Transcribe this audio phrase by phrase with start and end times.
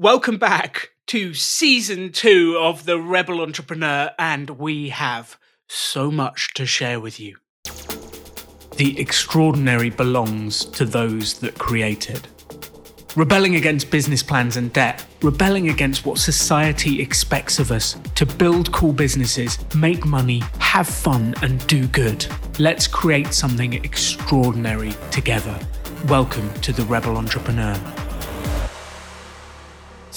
[0.00, 5.38] Welcome back to season two of The Rebel Entrepreneur, and we have
[5.68, 7.36] so much to share with you.
[8.78, 12.26] The extraordinary belongs to those that create it.
[13.14, 18.72] Rebelling against business plans and debt, rebelling against what society expects of us to build
[18.72, 22.24] cool businesses, make money, have fun, and do good.
[22.58, 25.60] Let's create something extraordinary together.
[26.08, 27.78] Welcome to The Rebel Entrepreneur.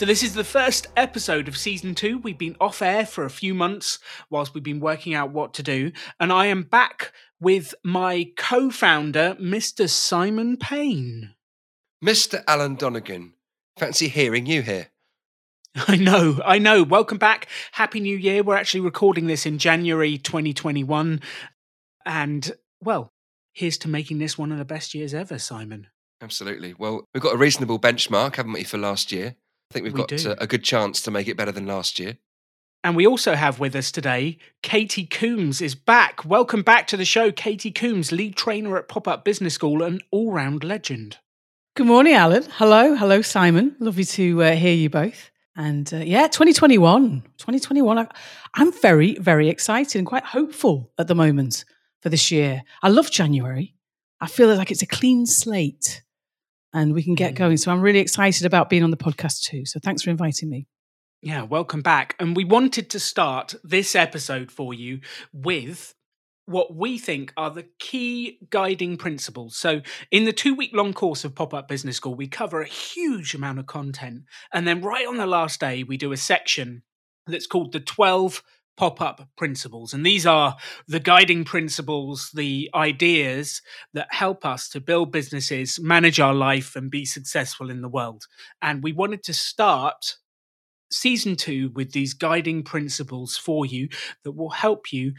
[0.03, 2.17] So, this is the first episode of season two.
[2.17, 3.99] We've been off air for a few months
[4.29, 5.93] whilst we've been working out what to do.
[6.19, 9.89] And I am back with my co founder, Mr.
[9.89, 11.35] Simon Payne.
[12.03, 12.43] Mr.
[12.49, 13.35] Alan Donegan,
[13.77, 14.87] fancy hearing you here.
[15.87, 16.83] I know, I know.
[16.83, 17.47] Welcome back.
[17.71, 18.43] Happy New Year.
[18.43, 21.21] We're actually recording this in January 2021.
[22.05, 23.13] And, well,
[23.53, 25.87] here's to making this one of the best years ever, Simon.
[26.21, 26.73] Absolutely.
[26.77, 29.37] Well, we've got a reasonable benchmark, haven't we, for last year?
[29.73, 30.29] I think we've We got do.
[30.29, 32.19] uh, a good chance to make it better than last year.
[32.83, 36.23] And we also have with us today, Katie Coombs is back.
[36.23, 40.03] Welcome back to the show, Katie Coombs, lead trainer at Pop Up Business School and
[40.11, 41.17] all round legend.
[41.75, 42.43] Good morning, Alan.
[42.51, 42.95] Hello.
[42.95, 43.75] Hello, Simon.
[43.79, 45.31] Lovely to uh, hear you both.
[45.55, 47.21] And uh, yeah, 2021.
[47.39, 47.97] 2021.
[47.97, 48.07] I,
[48.53, 51.65] I'm very, very excited and quite hopeful at the moment
[52.03, 52.61] for this year.
[52.83, 53.73] I love January.
[54.21, 56.03] I feel like it's a clean slate
[56.73, 57.37] and we can get Mm.
[57.37, 57.57] going.
[57.57, 59.65] So I'm really excited about being on the podcast too.
[59.65, 60.67] So thanks for inviting me.
[61.21, 62.15] Yeah, welcome back.
[62.19, 64.99] And we wanted to start this episode for you
[65.31, 65.93] with
[66.45, 69.55] what we think are the key guiding principles.
[69.55, 72.67] So, in the two week long course of Pop Up Business School, we cover a
[72.67, 74.23] huge amount of content.
[74.51, 76.83] And then, right on the last day, we do a section
[77.27, 78.43] that's called the 12
[78.75, 79.93] pop up principles.
[79.93, 80.57] And these are
[80.87, 83.61] the guiding principles, the ideas
[83.93, 88.25] that help us to build businesses, manage our life, and be successful in the world.
[88.61, 90.17] And we wanted to start
[90.91, 93.89] season two with these guiding principles for you
[94.23, 95.13] that will help you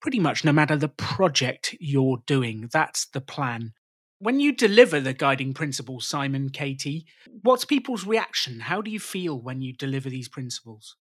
[0.00, 2.68] pretty much no matter the project you're doing.
[2.72, 3.72] That's the plan.
[4.18, 7.06] When you deliver the guiding principles, Simon, Katie,
[7.42, 8.60] what's people's reaction?
[8.60, 10.96] How do you feel when you deliver these principles?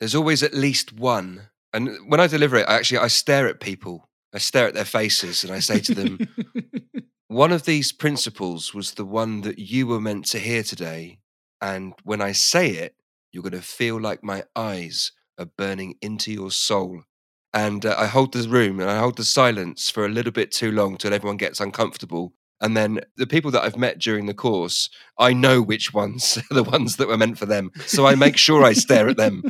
[0.00, 1.48] There's always at least one.
[1.72, 4.08] And when I deliver it, I actually I stare at people.
[4.34, 6.18] I stare at their faces and I say to them,
[7.28, 11.18] one of these principles was the one that you were meant to hear today.
[11.60, 12.94] And when I say it,
[13.32, 17.02] you're going to feel like my eyes are burning into your soul.
[17.54, 20.52] And uh, I hold the room and I hold the silence for a little bit
[20.52, 22.34] too long till everyone gets uncomfortable.
[22.60, 26.54] And then the people that I've met during the course, I know which ones are
[26.54, 27.70] the ones that were meant for them.
[27.86, 29.42] So I make sure I stare at them.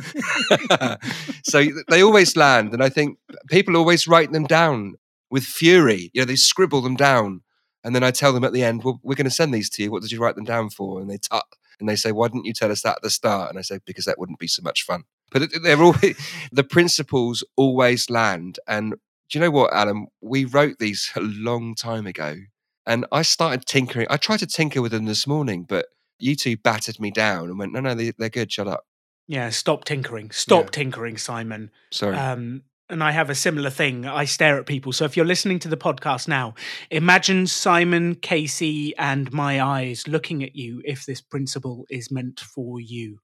[1.43, 2.73] so they always land.
[2.73, 3.17] And I think
[3.49, 4.95] people always write them down
[5.31, 6.11] with fury.
[6.13, 7.41] You know, they scribble them down.
[7.83, 9.83] And then I tell them at the end, well, we're going to send these to
[9.83, 9.91] you.
[9.91, 10.99] What did you write them down for?
[10.99, 11.45] And they tut
[11.79, 13.49] and they say, why didn't you tell us that at the start?
[13.49, 15.03] And I say, because that wouldn't be so much fun.
[15.31, 16.17] But they're always,
[16.51, 18.59] the principles always land.
[18.67, 18.95] And
[19.29, 20.07] do you know what, Alan?
[20.21, 22.35] We wrote these a long time ago.
[22.85, 24.07] And I started tinkering.
[24.09, 27.59] I tried to tinker with them this morning, but you two battered me down and
[27.59, 28.51] went, no, no, they, they're good.
[28.51, 28.85] Shut up.
[29.27, 30.31] yeah, stop tinkering.
[30.31, 30.69] Stop Yeah.
[30.71, 31.71] tinkering, Simon.
[31.91, 32.15] Sorry.
[32.15, 34.07] Um, and I have a similar thing.
[34.07, 34.91] I stare at people.
[34.91, 36.55] So if you're listening to the podcast now,
[36.89, 42.79] imagine Simon, Casey, and my eyes looking at you if this principle is meant for
[42.81, 43.19] you.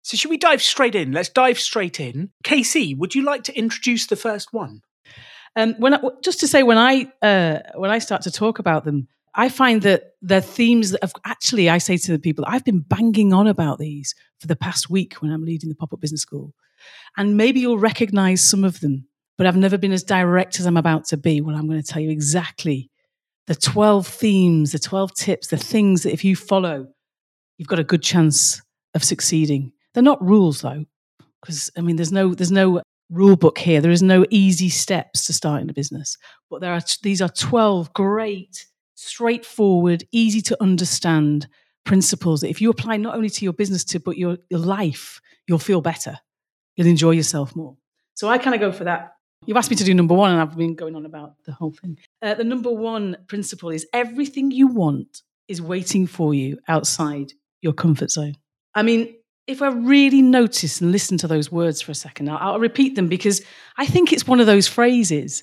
[0.00, 1.12] So should we dive straight in?
[1.12, 2.30] Let's dive straight in.
[2.42, 4.80] Casey, would you like to introduce the first one?
[5.56, 8.84] Um, when I, just to say, when I uh, when I start to talk about
[8.84, 12.80] them, I find that the themes that actually I say to the people, I've been
[12.80, 16.22] banging on about these for the past week when I'm leading the pop up business
[16.22, 16.54] school,
[17.16, 20.76] and maybe you'll recognise some of them, but I've never been as direct as I'm
[20.76, 21.40] about to be.
[21.40, 22.90] Well, I'm going to tell you exactly
[23.46, 26.86] the twelve themes, the twelve tips, the things that if you follow,
[27.58, 28.62] you've got a good chance
[28.94, 29.72] of succeeding.
[29.94, 30.84] They're not rules though,
[31.40, 33.80] because I mean, there's no there's no rule book here.
[33.80, 36.16] There is no easy steps to starting a business,
[36.48, 41.48] but there are these are 12 great, straightforward, easy to understand
[41.84, 45.20] principles that if you apply not only to your business to but your, your life,
[45.46, 46.16] you'll feel better.
[46.76, 47.76] You'll enjoy yourself more.
[48.14, 49.14] So I kind of go for that.
[49.46, 51.72] You've asked me to do number one, and I've been going on about the whole
[51.72, 51.98] thing.
[52.20, 57.32] Uh, the number one principle is everything you want is waiting for you outside
[57.62, 58.34] your comfort zone.
[58.74, 59.14] I mean,
[59.50, 62.94] if I really notice and listen to those words for a second, I'll, I'll repeat
[62.94, 63.42] them because
[63.76, 65.42] I think it's one of those phrases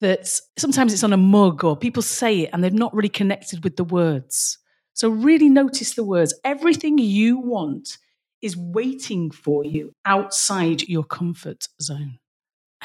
[0.00, 0.28] that
[0.58, 3.76] sometimes it's on a mug or people say it and they've not really connected with
[3.76, 4.58] the words.
[4.92, 6.34] So really notice the words.
[6.44, 7.98] Everything you want
[8.42, 12.18] is waiting for you outside your comfort zone.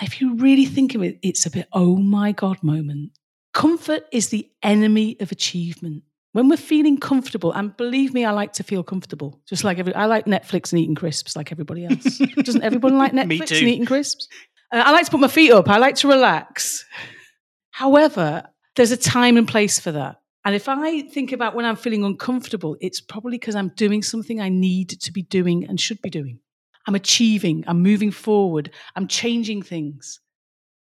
[0.01, 3.12] If you really think of it, it's a bit, oh my God moment.
[3.54, 6.04] Comfort is the enemy of achievement.
[6.34, 9.96] When we're feeling comfortable, and believe me, I like to feel comfortable, just like every.
[9.96, 12.18] I like Netflix and eating crisps, like everybody else.
[12.44, 14.28] Doesn't everyone like Netflix and eating crisps?
[14.72, 15.68] Uh, I like to put my feet up.
[15.70, 16.86] I like to relax.
[17.72, 18.44] However,
[18.76, 20.18] there's a time and place for that.
[20.46, 24.40] And if I think about when I'm feeling uncomfortable, it's probably because I'm doing something
[24.40, 26.40] I need to be doing and should be doing.
[26.88, 30.20] I'm achieving, I'm moving forward, I'm changing things.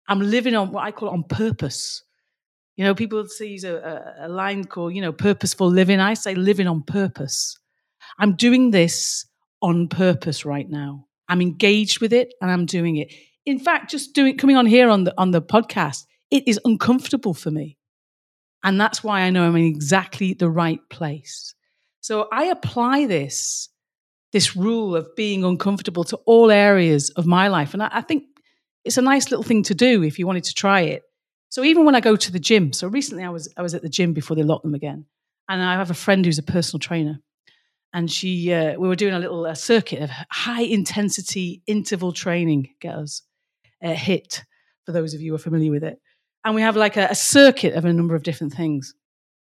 [0.08, 2.02] I'm living on what I call on purpose.
[2.80, 6.00] You know, people see a, a, a line called, you know, purposeful living.
[6.00, 7.58] I say living on purpose.
[8.18, 9.26] I'm doing this
[9.60, 11.04] on purpose right now.
[11.28, 13.12] I'm engaged with it and I'm doing it.
[13.44, 17.34] In fact, just doing coming on here on the on the podcast, it is uncomfortable
[17.34, 17.76] for me.
[18.64, 21.54] And that's why I know I'm in exactly the right place.
[22.00, 23.68] So I apply this,
[24.32, 27.74] this rule of being uncomfortable to all areas of my life.
[27.74, 28.24] And I, I think
[28.86, 31.02] it's a nice little thing to do if you wanted to try it.
[31.50, 33.82] So even when I go to the gym, so recently I was I was at
[33.82, 35.04] the gym before they locked them again,
[35.48, 37.20] and I have a friend who's a personal trainer,
[37.92, 42.70] and she uh, we were doing a little uh, circuit of high intensity interval training.
[42.80, 43.22] Get us
[43.84, 44.42] uh, HIIT
[44.86, 46.00] for those of you who are familiar with it,
[46.44, 48.94] and we have like a, a circuit of a number of different things.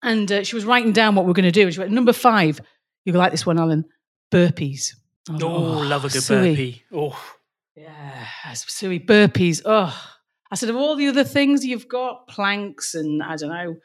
[0.04, 1.62] And uh, she was writing down what we are going to do.
[1.62, 2.60] And she went, number five,
[3.04, 3.84] you like this one, Alan?
[4.32, 4.96] Burpees.
[5.28, 5.48] I was Oh,
[5.86, 6.50] love a good Suey.
[6.50, 6.82] burpee.
[6.92, 7.24] Oh,
[7.76, 9.62] Yeah, Suey, burpees.
[9.64, 9.96] Oh,
[10.52, 13.76] I said, of all the other things you've got, planks and I don't know,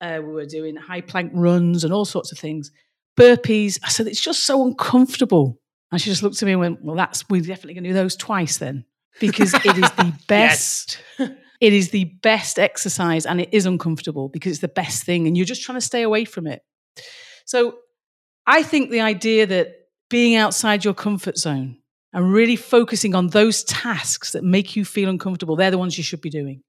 [0.00, 2.72] uh, we were doing high plank runs and all sorts of things.
[3.16, 3.78] Burpees.
[3.84, 5.60] I said, it's just so uncomfortable.
[5.92, 7.94] And she just looked at me and went, well, that's, we're definitely going to do
[7.94, 8.84] those twice then.
[9.20, 11.00] Because it is the best.
[11.60, 15.36] It is the best exercise and it is uncomfortable because it's the best thing and
[15.36, 16.60] you're just trying to stay away from it.
[17.46, 17.78] So
[18.46, 19.74] I think the idea that
[20.10, 21.78] being outside your comfort zone
[22.16, 26.02] and really focusing on those tasks that make you feel uncomfortable, they're the ones you
[26.02, 26.62] should be doing.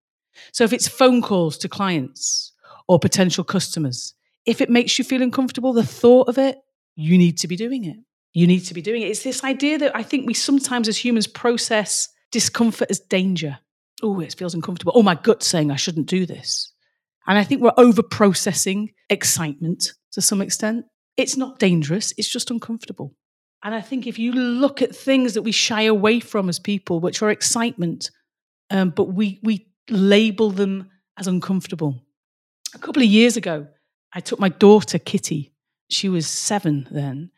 [0.52, 2.52] So if it's phone calls to clients
[2.90, 4.14] or potential customers,
[4.46, 6.58] if it makes you feel uncomfortable, the thought of it,
[6.98, 7.96] you need to be doing it.
[8.34, 9.08] You need to be doing it.
[9.08, 13.58] It's this idea that I think we sometimes as humans process discomfort as danger.
[14.04, 14.92] Oh, it feels uncomfortable.
[14.96, 16.74] Oh, my gut's saying I shouldn't do this.
[17.26, 20.86] And I think we're over processing excitement to some extent.
[21.16, 23.16] It's not dangerous, it's just uncomfortable.
[23.68, 27.02] And I think if you look at things that we shy away from as people,
[27.02, 28.12] which are excitement,
[28.70, 32.02] um, but we, we label them as uncomfortable.
[32.74, 33.68] A couple of years ago,
[34.14, 35.52] I took my daughter, Kitty,
[35.90, 37.30] she was seven then,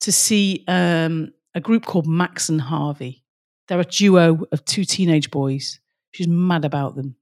[0.00, 3.22] to see um, a group called Max and Harvey.
[3.68, 5.80] They're a duo of two teenage boys.
[6.12, 7.16] She's mad about them.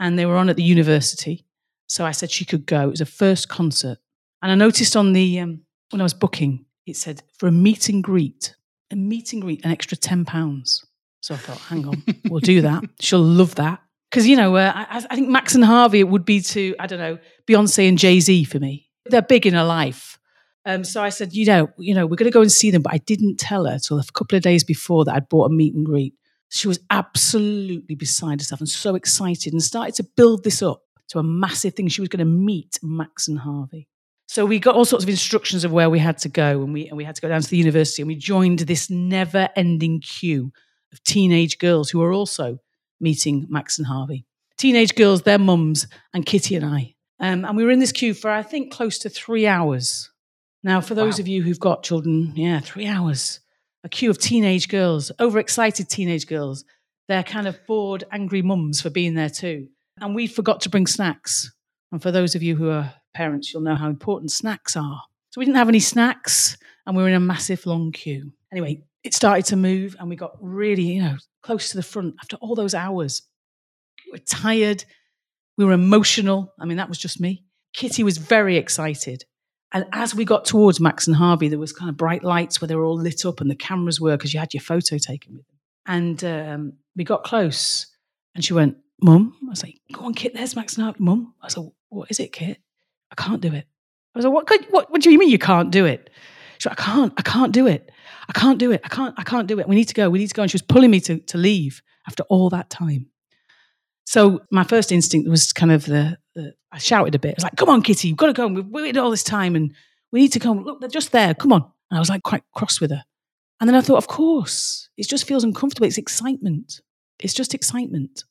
[0.00, 1.46] And they were on at the university.
[1.86, 2.88] So I said she could go.
[2.88, 3.98] It was a first concert.
[4.42, 7.88] And I noticed on the, um, when I was booking, it said for a meet
[7.88, 8.54] and greet,
[8.90, 10.84] a meet and greet, an extra £10.
[11.20, 12.84] So I thought, hang on, we'll do that.
[13.00, 13.80] She'll love that.
[14.10, 16.98] Because, you know, uh, I, I think Max and Harvey, would be to, I don't
[16.98, 18.88] know, Beyonce and Jay Z for me.
[19.06, 20.18] They're big in her life.
[20.66, 22.82] Um, so I said, you know, you know, we're going to go and see them.
[22.82, 25.54] But I didn't tell her till a couple of days before that I'd bought a
[25.54, 26.14] meet and greet.
[26.48, 31.18] She was absolutely beside herself and so excited and started to build this up to
[31.18, 31.88] a massive thing.
[31.88, 33.88] She was going to meet Max and Harvey.
[34.30, 36.86] So we got all sorts of instructions of where we had to go, and we
[36.86, 40.52] and we had to go down to the university, and we joined this never-ending queue
[40.92, 42.58] of teenage girls who were also
[43.00, 44.24] meeting Max and Harvey.
[44.56, 46.94] Teenage girls, their mums, and Kitty and I.
[47.18, 50.08] Um, and we were in this queue for I think close to three hours.
[50.62, 51.22] Now, for those Wow.
[51.22, 53.40] of you who've got children, yeah, three hours.
[53.82, 56.64] A queue of teenage girls, overexcited teenage girls.
[57.08, 59.70] They're kind of bored, angry mums for being there too.
[60.00, 61.52] And we forgot to bring snacks.
[61.90, 65.02] And for those of you who are parents, you'll know how important snacks are.
[65.30, 68.32] So we didn't have any snacks and we were in a massive long queue.
[68.52, 72.16] Anyway, it started to move and we got really, you know, close to the front
[72.20, 73.22] after all those hours.
[74.06, 74.84] We were tired.
[75.56, 76.52] We were emotional.
[76.58, 77.44] I mean, that was just me.
[77.72, 79.24] Kitty was very excited.
[79.72, 82.66] And as we got towards Max and Harvey, there was kind of bright lights where
[82.66, 85.36] they were all lit up and the cameras were because you had your photo taken
[85.36, 85.56] with them.
[85.86, 87.86] And um, we got close
[88.34, 91.02] and she went, Mum, I was like, go on, Kit, there's Max and Harvey.
[91.02, 92.58] Mum, I was like, what is it, Kit?
[93.10, 93.66] I can't do it.
[94.14, 96.10] I was like, what, could, what, what do you mean you can't do it?
[96.58, 97.90] She's like, I can't, I can't do it.
[98.28, 98.80] I can't do it.
[98.84, 99.68] I can't, I can't do it.
[99.68, 100.10] We need to go.
[100.10, 100.42] We need to go.
[100.42, 103.06] And she was pulling me to, to leave after all that time.
[104.04, 107.30] So my first instinct was kind of the, the I shouted a bit.
[107.30, 108.46] I was like, come on, Kitty, you've got to go.
[108.46, 109.72] We've waited all this time and
[110.12, 110.64] we need to come.
[110.64, 111.34] Look, they're just there.
[111.34, 111.62] Come on.
[111.90, 113.04] And I was like quite cross with her.
[113.60, 115.86] And then I thought, of course, it just feels uncomfortable.
[115.86, 116.80] It's excitement.
[117.20, 118.24] It's just excitement.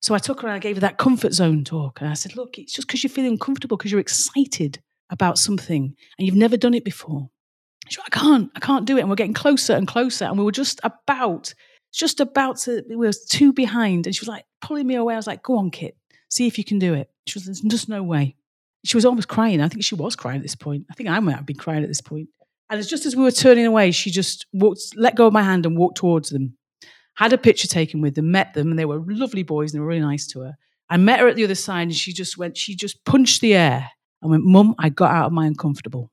[0.00, 2.00] So I took her and I gave her that comfort zone talk.
[2.00, 4.80] And I said, look, it's just because you're feeling uncomfortable because you're excited
[5.10, 7.28] about something and you've never done it before.
[7.88, 9.00] She's like, I can't, I can't do it.
[9.00, 10.24] And we're getting closer and closer.
[10.24, 11.52] And we were just about,
[11.92, 14.06] just about to, we were two behind.
[14.06, 15.14] And she was like pulling me away.
[15.14, 15.96] I was like, go on, Kit,
[16.30, 17.10] see if you can do it.
[17.26, 18.36] She was, there's just no way.
[18.84, 19.60] She was almost crying.
[19.60, 20.86] I think she was crying at this point.
[20.90, 22.28] I think I might have been crying at this point.
[22.70, 25.42] And it's just as we were turning away, she just walked, let go of my
[25.42, 26.56] hand and walked towards them.
[27.20, 29.80] Had a picture taken with them, met them, and they were lovely boys and they
[29.80, 30.56] were really nice to her.
[30.88, 33.52] I met her at the other side and she just went, she just punched the
[33.54, 33.90] air
[34.22, 36.10] and went, Mum, I got out of my uncomfortable.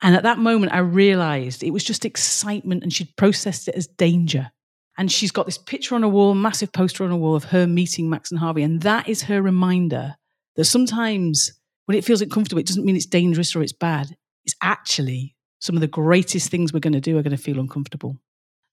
[0.00, 3.86] And at that moment, I realized it was just excitement and she'd processed it as
[3.86, 4.50] danger.
[4.96, 7.66] And she's got this picture on a wall, massive poster on a wall of her
[7.66, 8.62] meeting Max and Harvey.
[8.62, 10.16] And that is her reminder
[10.56, 11.52] that sometimes
[11.84, 14.16] when it feels uncomfortable, it doesn't mean it's dangerous or it's bad.
[14.46, 17.60] It's actually some of the greatest things we're going to do are going to feel
[17.60, 18.16] uncomfortable.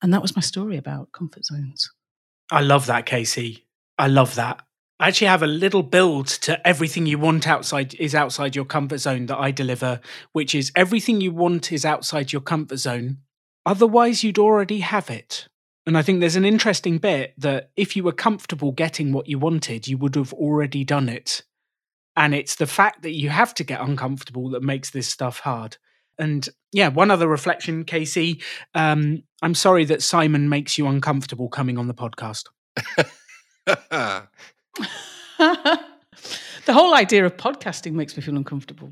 [0.03, 1.89] And that was my story about comfort zones.
[2.51, 3.65] I love that, Casey.
[3.98, 4.62] I love that.
[5.00, 9.00] I actually have a little build to everything you want outside is outside your comfort
[9.00, 10.01] zone that I deliver,
[10.33, 13.19] which is everything you want is outside your comfort zone.
[13.65, 15.48] Otherwise, you'd already have it.
[15.86, 19.39] And I think there's an interesting bit that if you were comfortable getting what you
[19.39, 21.43] wanted, you would have already done it.
[22.15, 25.77] And it's the fact that you have to get uncomfortable that makes this stuff hard.
[26.17, 28.41] And yeah, one other reflection, Casey.
[28.75, 32.46] Um, I'm sorry that Simon makes you uncomfortable coming on the podcast.
[35.38, 38.91] the whole idea of podcasting makes me feel uncomfortable.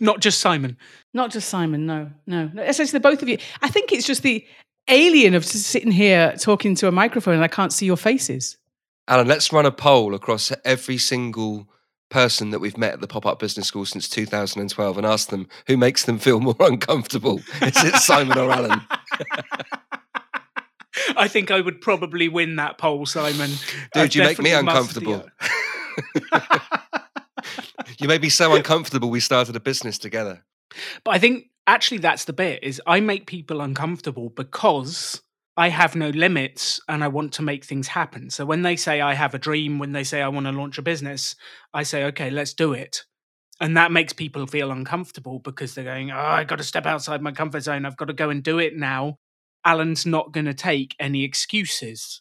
[0.00, 0.76] Not just Simon.
[1.12, 2.50] Not just Simon, no, no.
[2.58, 3.38] Essentially, both of you.
[3.62, 4.44] I think it's just the
[4.88, 8.58] alien of sitting here talking to a microphone and I can't see your faces.
[9.06, 11.68] Alan, let's run a poll across every single
[12.14, 15.48] person that we've met at the pop up business school since 2012 and ask them
[15.66, 17.40] who makes them feel more uncomfortable.
[17.60, 18.80] Is it Simon or Alan?
[21.16, 23.50] I think I would probably win that poll, Simon.
[23.94, 25.28] Dude, you make me uncomfortable.
[27.98, 30.44] you made me so uncomfortable we started a business together.
[31.02, 35.20] But I think actually that's the bit is I make people uncomfortable because
[35.56, 38.30] I have no limits and I want to make things happen.
[38.30, 40.78] So when they say I have a dream, when they say I want to launch
[40.78, 41.36] a business,
[41.72, 43.04] I say, okay, let's do it.
[43.60, 47.22] And that makes people feel uncomfortable because they're going, oh, I got to step outside
[47.22, 47.86] my comfort zone.
[47.86, 49.18] I've got to go and do it now.
[49.64, 52.20] Alan's not going to take any excuses.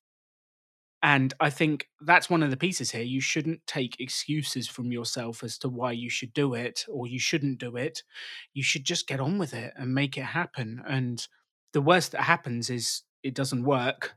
[1.02, 3.02] And I think that's one of the pieces here.
[3.02, 7.20] You shouldn't take excuses from yourself as to why you should do it or you
[7.20, 8.04] shouldn't do it.
[8.54, 10.82] You should just get on with it and make it happen.
[10.88, 11.28] And
[11.74, 14.16] the worst that happens is it doesn't work.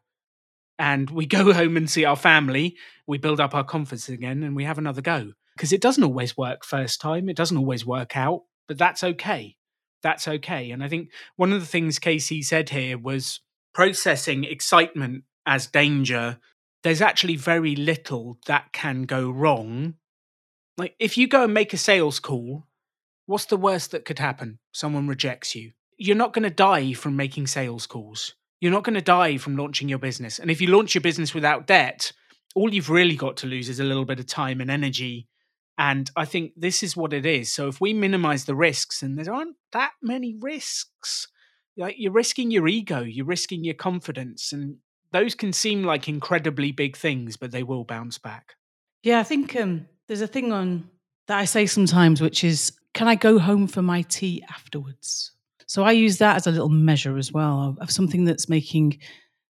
[0.79, 4.55] And we go home and see our family, we build up our confidence again, and
[4.55, 5.33] we have another go.
[5.57, 9.57] Because it doesn't always work first time, it doesn't always work out, but that's okay.
[10.03, 10.71] That's okay.
[10.71, 13.41] And I think one of the things Casey said here was
[13.73, 16.39] processing excitement as danger.
[16.83, 19.95] There's actually very little that can go wrong.
[20.77, 22.67] Like if you go and make a sales call,
[23.25, 24.59] what's the worst that could happen?
[24.73, 25.73] Someone rejects you.
[25.97, 29.57] You're not going to die from making sales calls you're not going to die from
[29.57, 30.39] launching your business.
[30.39, 32.13] And if you launch your business without debt,
[32.55, 35.29] all you've really got to lose is a little bit of time and energy.
[35.79, 37.53] And I think this is what it is.
[37.53, 41.29] So if we minimize the risks, and there aren't that many risks,
[41.77, 44.79] like you're risking your ego, you're risking your confidence, and
[45.13, 48.55] those can seem like incredibly big things, but they will bounce back.
[49.03, 50.89] Yeah, I think um, there's a thing on
[51.27, 55.33] that I say sometimes, which is, "Can I go home for my tea afterwards?"
[55.67, 58.99] So I use that as a little measure as well of, something that's making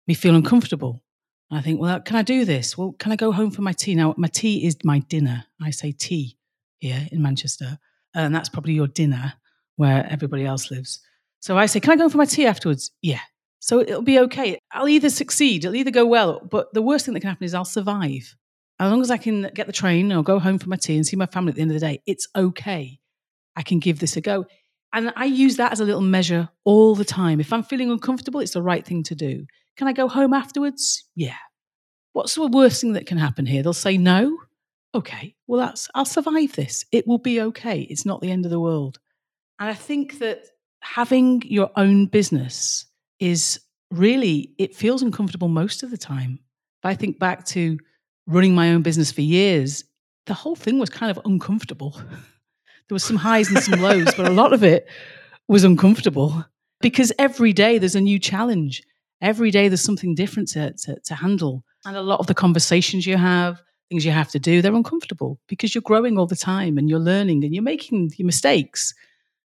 [0.08, 1.03] me feel uncomfortable.
[1.50, 2.77] And I think, well, can I do this?
[2.77, 3.96] Well, can I go home for my tea?
[3.96, 5.46] Now, my tea is my dinner.
[5.62, 6.38] I say tea
[6.79, 7.79] here in Manchester,
[8.13, 9.34] and that's probably your dinner
[9.75, 11.00] where everybody else lives.
[11.39, 12.91] So I say, can I go for my tea afterwards?
[13.01, 13.22] Yeah.
[13.60, 14.60] So it'll be okay.
[14.72, 17.53] I'll either succeed, it'll either go well, but the worst thing that can happen is
[17.53, 18.36] I'll survive.
[18.79, 21.05] As long as I can get the train or go home for my tea and
[21.05, 23.00] see my family at the end of the day, it's okay.
[23.55, 24.46] I can give this a go.
[24.94, 27.40] And I use that as a little measure all the time.
[27.40, 29.46] If I'm feeling uncomfortable, it's the right thing to do.
[29.76, 31.04] Can I go home afterwards?
[31.16, 31.36] Yeah.
[32.14, 33.64] What's the worst thing that can happen here?
[33.64, 34.38] They'll say no.
[34.96, 36.86] Okay, well, that's I'll survive this.
[36.92, 37.82] It will be okay.
[37.82, 39.00] It's not the end of the world.
[39.60, 40.46] And I think that
[40.82, 42.86] having your own business
[43.20, 43.60] is
[43.90, 46.38] really, it feels uncomfortable most of the time.
[46.82, 47.80] If I think back to
[48.28, 49.84] running my own business for years,
[50.28, 52.00] the whole thing was kind of uncomfortable.
[52.88, 54.88] There was some highs and some lows, but a lot of it
[55.48, 56.46] was uncomfortable
[56.82, 58.84] because every day there's a new challenge.
[59.22, 61.63] Every day there's something different to, to, to handle.
[61.86, 65.40] And a lot of the conversations you have, things you have to do, they're uncomfortable
[65.48, 68.94] because you're growing all the time and you're learning and you're making your mistakes.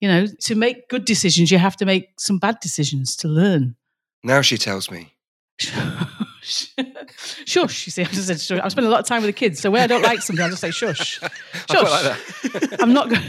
[0.00, 3.76] You know, to make good decisions, you have to make some bad decisions to learn.
[4.22, 5.14] Now she tells me.
[7.44, 7.86] shush.
[7.86, 8.60] You see, I just said shush.
[8.62, 10.44] I'm spending a lot of time with the kids, so when I don't like something,
[10.44, 11.20] I just say shush.
[11.70, 12.04] Shush.
[12.04, 13.10] Like I'm not.
[13.10, 13.22] going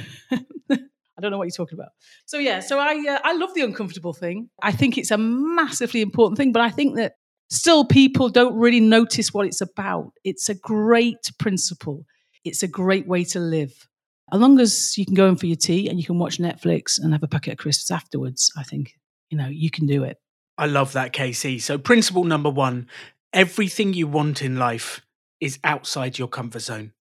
[1.18, 1.90] I don't know what you're talking about.
[2.26, 4.50] So yeah, so I uh, I love the uncomfortable thing.
[4.62, 7.14] I think it's a massively important thing, but I think that
[7.50, 10.12] still people don't really notice what it's about.
[10.24, 12.06] It's a great principle.
[12.44, 13.88] It's a great way to live.
[14.32, 17.00] As long as you can go in for your tea and you can watch Netflix
[17.02, 18.94] and have a packet of crisps afterwards, I think,
[19.30, 20.18] you know, you can do it.
[20.58, 21.60] I love that, Casey.
[21.60, 22.88] So, principle number one
[23.34, 25.06] everything you want in life
[25.40, 26.94] is outside your comfort zone.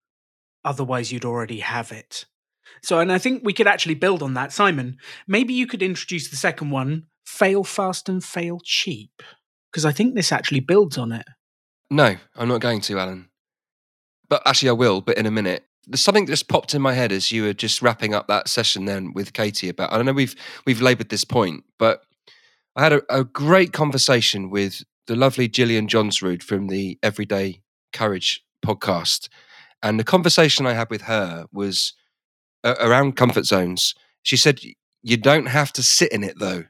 [0.65, 2.27] Otherwise, you'd already have it.
[2.83, 4.53] So, and I think we could actually build on that.
[4.53, 9.23] Simon, maybe you could introduce the second one fail fast and fail cheap,
[9.71, 11.27] because I think this actually builds on it.
[11.91, 13.29] No, I'm not going to, Alan.
[14.29, 15.65] But actually, I will, but in a minute.
[15.89, 18.49] There's something that just popped in my head as you were just wrapping up that
[18.49, 19.93] session then with Katie about.
[19.93, 20.35] I don't know we've
[20.67, 22.03] we've laboured this point, but
[22.77, 28.45] I had a, a great conversation with the lovely Gillian Johnsrud from the Everyday Courage
[28.65, 29.29] podcast,
[29.83, 31.95] and the conversation I had with her was
[32.65, 33.95] uh, around comfort zones.
[34.23, 34.61] She said,
[35.03, 36.65] "You don't have to sit in it, though."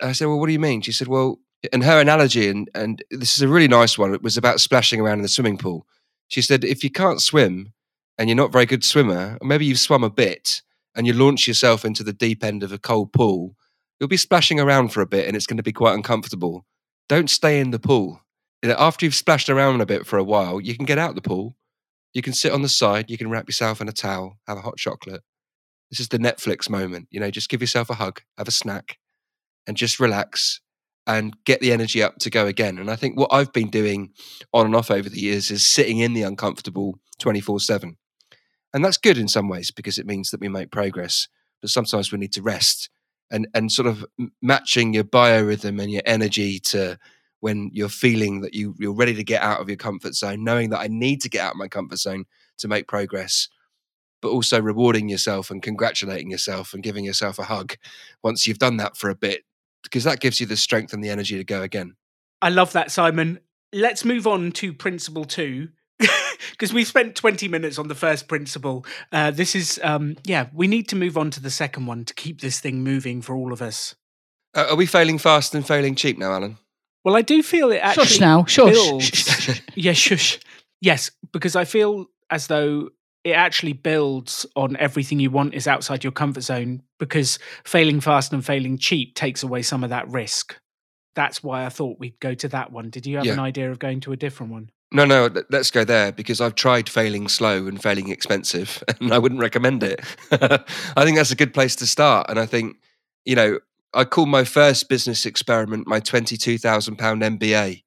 [0.00, 1.38] I said, "Well, what do you mean?" She said, "Well."
[1.72, 5.00] And her analogy, and, and this is a really nice one, it was about splashing
[5.00, 5.86] around in the swimming pool.
[6.26, 7.72] She said, if you can't swim
[8.18, 10.60] and you're not a very good swimmer, or maybe you've swum a bit
[10.96, 13.54] and you launch yourself into the deep end of a cold pool,
[14.02, 16.66] you'll be splashing around for a bit and it's going to be quite uncomfortable.
[17.08, 18.20] Don't stay in the pool.
[18.64, 21.54] After you've splashed around a bit for a while, you can get out the pool.
[22.12, 23.10] You can sit on the side.
[23.10, 25.22] You can wrap yourself in a towel, have a hot chocolate.
[25.88, 27.06] This is the Netflix moment.
[27.12, 28.98] You know, just give yourself a hug, have a snack,
[29.68, 30.60] and just relax
[31.06, 32.78] and get the energy up to go again.
[32.78, 34.10] And I think what I've been doing
[34.52, 37.96] on and off over the years is sitting in the uncomfortable 24 7.
[38.74, 41.28] And that's good in some ways because it means that we make progress.
[41.60, 42.90] But sometimes we need to rest
[43.32, 44.04] and, and sort of
[44.40, 46.98] matching your biorhythm and your energy to
[47.40, 50.70] when you're feeling that you, you're ready to get out of your comfort zone, knowing
[50.70, 52.24] that I need to get out of my comfort zone
[52.58, 53.48] to make progress,
[54.20, 57.74] but also rewarding yourself and congratulating yourself and giving yourself a hug
[58.22, 59.42] once you've done that for a bit
[59.82, 61.96] because that gives you the strength and the energy to go again.
[62.40, 63.40] I love that, Simon.
[63.72, 65.70] Let's move on to principle two.
[66.50, 68.84] Because we spent 20 minutes on the first principle.
[69.10, 72.14] Uh, this is, um, yeah, we need to move on to the second one to
[72.14, 73.94] keep this thing moving for all of us.
[74.54, 76.58] Uh, are we failing fast and failing cheap now, Alan?
[77.04, 78.06] Well, I do feel it actually.
[78.06, 78.72] Shush now, shush.
[78.72, 80.38] Builds, yeah, shush.
[80.80, 82.90] Yes, because I feel as though
[83.24, 88.32] it actually builds on everything you want is outside your comfort zone because failing fast
[88.32, 90.56] and failing cheap takes away some of that risk.
[91.14, 92.90] That's why I thought we'd go to that one.
[92.90, 93.34] Did you have yeah.
[93.34, 94.70] an idea of going to a different one?
[94.92, 99.18] No, no, let's go there because I've tried failing slow and failing expensive and I
[99.18, 100.00] wouldn't recommend it.
[100.32, 102.26] I think that's a good place to start.
[102.28, 102.76] And I think,
[103.24, 103.58] you know,
[103.94, 107.82] I call my first business experiment my £22,000 MBA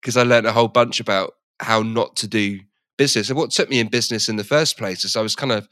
[0.00, 2.60] because I learned a whole bunch about how not to do
[2.96, 3.28] business.
[3.28, 5.68] And what took me in business in the first place is I was kind of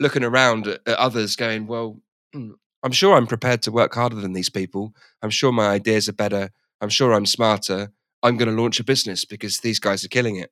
[0.00, 2.00] looking around at, others going, well,
[2.34, 4.94] hmm, I'm sure I'm prepared to work harder than these people.
[5.22, 6.50] I'm sure my ideas are better.
[6.80, 7.92] I'm sure I'm smarter.
[8.22, 10.50] I'm going to launch a business because these guys are killing it.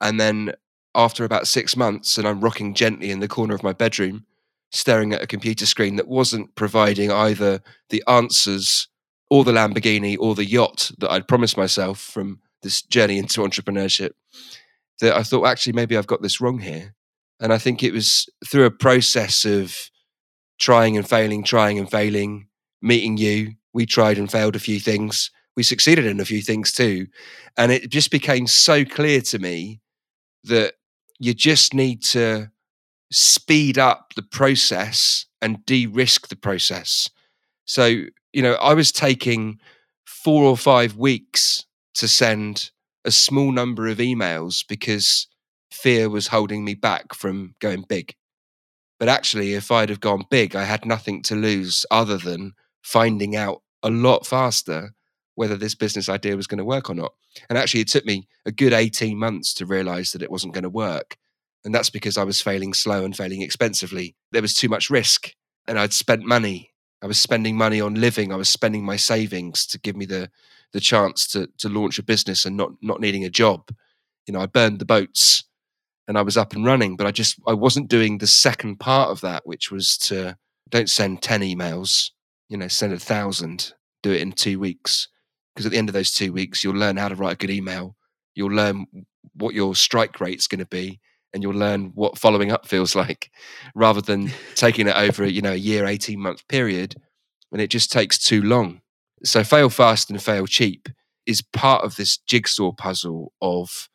[0.00, 0.52] And then
[0.94, 4.26] after about six months, and I'm rocking gently in the corner of my bedroom,
[4.72, 8.88] staring at a computer screen that wasn't providing either the answers
[9.28, 14.10] or the Lamborghini or the yacht that I'd promised myself from this journey into entrepreneurship
[15.00, 16.94] that I thought, actually, maybe I've got this wrong here.
[17.40, 19.90] And I think it was through a process of
[20.58, 22.48] trying and failing, trying and failing,
[22.82, 23.52] meeting you.
[23.72, 25.30] We tried and failed a few things.
[25.60, 27.06] We succeeded in a few things too.
[27.58, 29.82] And it just became so clear to me
[30.44, 30.72] that
[31.18, 32.50] you just need to
[33.12, 37.10] speed up the process and de risk the process.
[37.66, 37.84] So,
[38.32, 39.60] you know, I was taking
[40.06, 42.70] four or five weeks to send
[43.04, 45.26] a small number of emails because
[45.70, 48.14] fear was holding me back from going big.
[48.98, 53.36] But actually, if I'd have gone big, I had nothing to lose other than finding
[53.36, 54.94] out a lot faster
[55.34, 57.12] whether this business idea was going to work or not.
[57.48, 60.64] And actually, it took me a good 18 months to realize that it wasn't going
[60.64, 61.16] to work.
[61.64, 64.16] And that's because I was failing slow and failing expensively.
[64.32, 65.34] There was too much risk,
[65.66, 66.70] and I'd spent money.
[67.02, 68.32] I was spending money on living.
[68.32, 70.30] I was spending my savings to give me the
[70.72, 73.70] the chance to to launch a business and not not needing a job.
[74.26, 75.44] You know, I burned the boats
[76.08, 79.10] and I was up and running, but I just I wasn't doing the second part
[79.10, 80.36] of that, which was to
[80.68, 82.10] don't send 10 emails,
[82.48, 85.08] you know, send a thousand, do it in two weeks.
[85.60, 87.50] Because at the end of those two weeks, you'll learn how to write a good
[87.50, 87.94] email.
[88.34, 88.86] You'll learn
[89.34, 91.00] what your strike rate's going to be
[91.34, 93.30] and you'll learn what following up feels like
[93.74, 96.94] rather than taking it over you know a year 18 month period
[97.52, 98.80] and it just takes too long
[99.22, 100.88] so fail fast and fail cheap
[101.26, 103.90] is part of this jigsaw puzzle of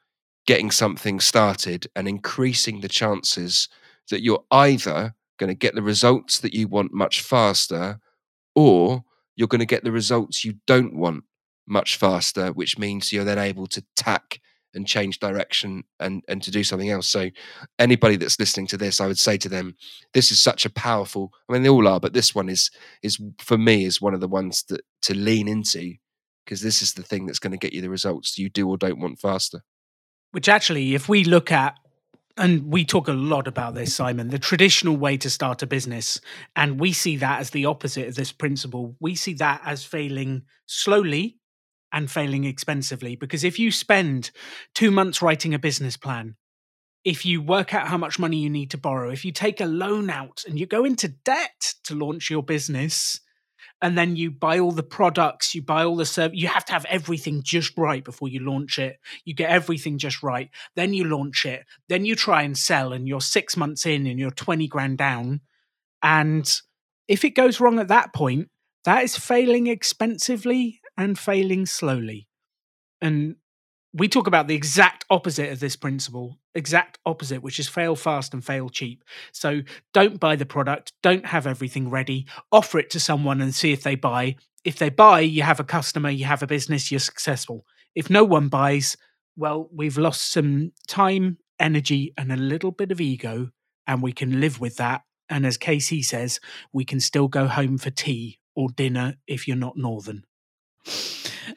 [0.45, 3.69] getting something started and increasing the chances
[4.11, 7.99] that you're either going to get the results that you want much faster
[8.53, 9.03] or
[9.35, 11.23] you're going to get the results you don't want
[11.67, 14.39] much faster which means you're then able to tack
[14.75, 17.07] and change direction and and to do something else.
[17.07, 17.29] So
[17.79, 19.75] anybody that's listening to this, I would say to them,
[20.13, 21.31] this is such a powerful.
[21.49, 22.69] I mean, they all are, but this one is
[23.01, 25.95] is for me is one of the ones that to lean into
[26.45, 28.77] because this is the thing that's going to get you the results you do or
[28.77, 29.61] don't want faster.
[30.31, 31.75] Which actually, if we look at
[32.37, 36.19] and we talk a lot about this, Simon, the traditional way to start a business.
[36.53, 38.97] And we see that as the opposite of this principle.
[38.99, 41.37] We see that as failing slowly
[41.95, 43.15] and failing expensively.
[43.15, 44.29] Because if you spend
[44.75, 46.35] two months writing a business plan,
[47.03, 49.65] if you work out how much money you need to borrow, if you take a
[49.65, 53.21] loan out and you go into debt to launch your business,
[53.81, 56.37] and then you buy all the products, you buy all the service.
[56.39, 58.97] You have to have everything just right before you launch it.
[59.25, 63.07] You get everything just right, then you launch it, then you try and sell, and
[63.07, 65.41] you're six months in and you're twenty grand down.
[66.01, 66.51] And
[67.07, 68.49] if it goes wrong at that point,
[68.85, 72.27] that is failing expensively and failing slowly.
[73.01, 73.35] And
[73.93, 78.33] we talk about the exact opposite of this principle, exact opposite, which is fail fast
[78.33, 79.03] and fail cheap.
[79.31, 79.61] So
[79.93, 83.83] don't buy the product, don't have everything ready, offer it to someone and see if
[83.83, 84.35] they buy.
[84.65, 87.65] If they buy, you have a customer, you have a business, you're successful.
[87.93, 88.97] If no one buys,
[89.37, 93.51] well, we've lost some time, energy, and a little bit of ego,
[93.87, 95.03] and we can live with that.
[95.29, 96.39] And as Casey says,
[96.73, 100.25] we can still go home for tea or dinner if you're not Northern.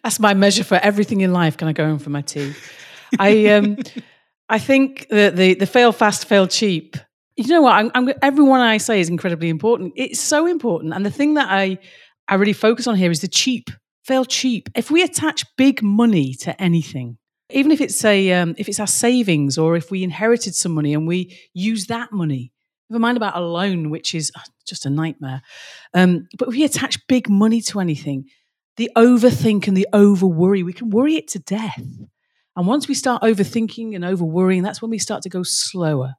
[0.03, 1.57] That's my measure for everything in life.
[1.57, 2.55] Can I go home for my tea?
[3.19, 3.79] I um,
[4.49, 6.97] I think that the the fail fast, fail cheap.
[7.37, 7.75] You know what?
[7.75, 9.93] I'm, I'm, everyone I say is incredibly important.
[9.97, 11.79] It's so important, and the thing that I
[12.29, 13.71] I really focus on here is the cheap,
[14.05, 14.69] fail cheap.
[14.75, 17.19] If we attach big money to anything,
[17.51, 20.95] even if it's a um, if it's our savings or if we inherited some money
[20.95, 22.53] and we use that money,
[22.91, 25.43] never mind about a loan, which is uh, just a nightmare.
[25.95, 28.27] Um, but if we attach big money to anything,
[28.79, 31.83] the overthink and the over worry, we can worry it to death.
[32.57, 36.15] And once we start overthinking and over worrying, that's when we start to go slower.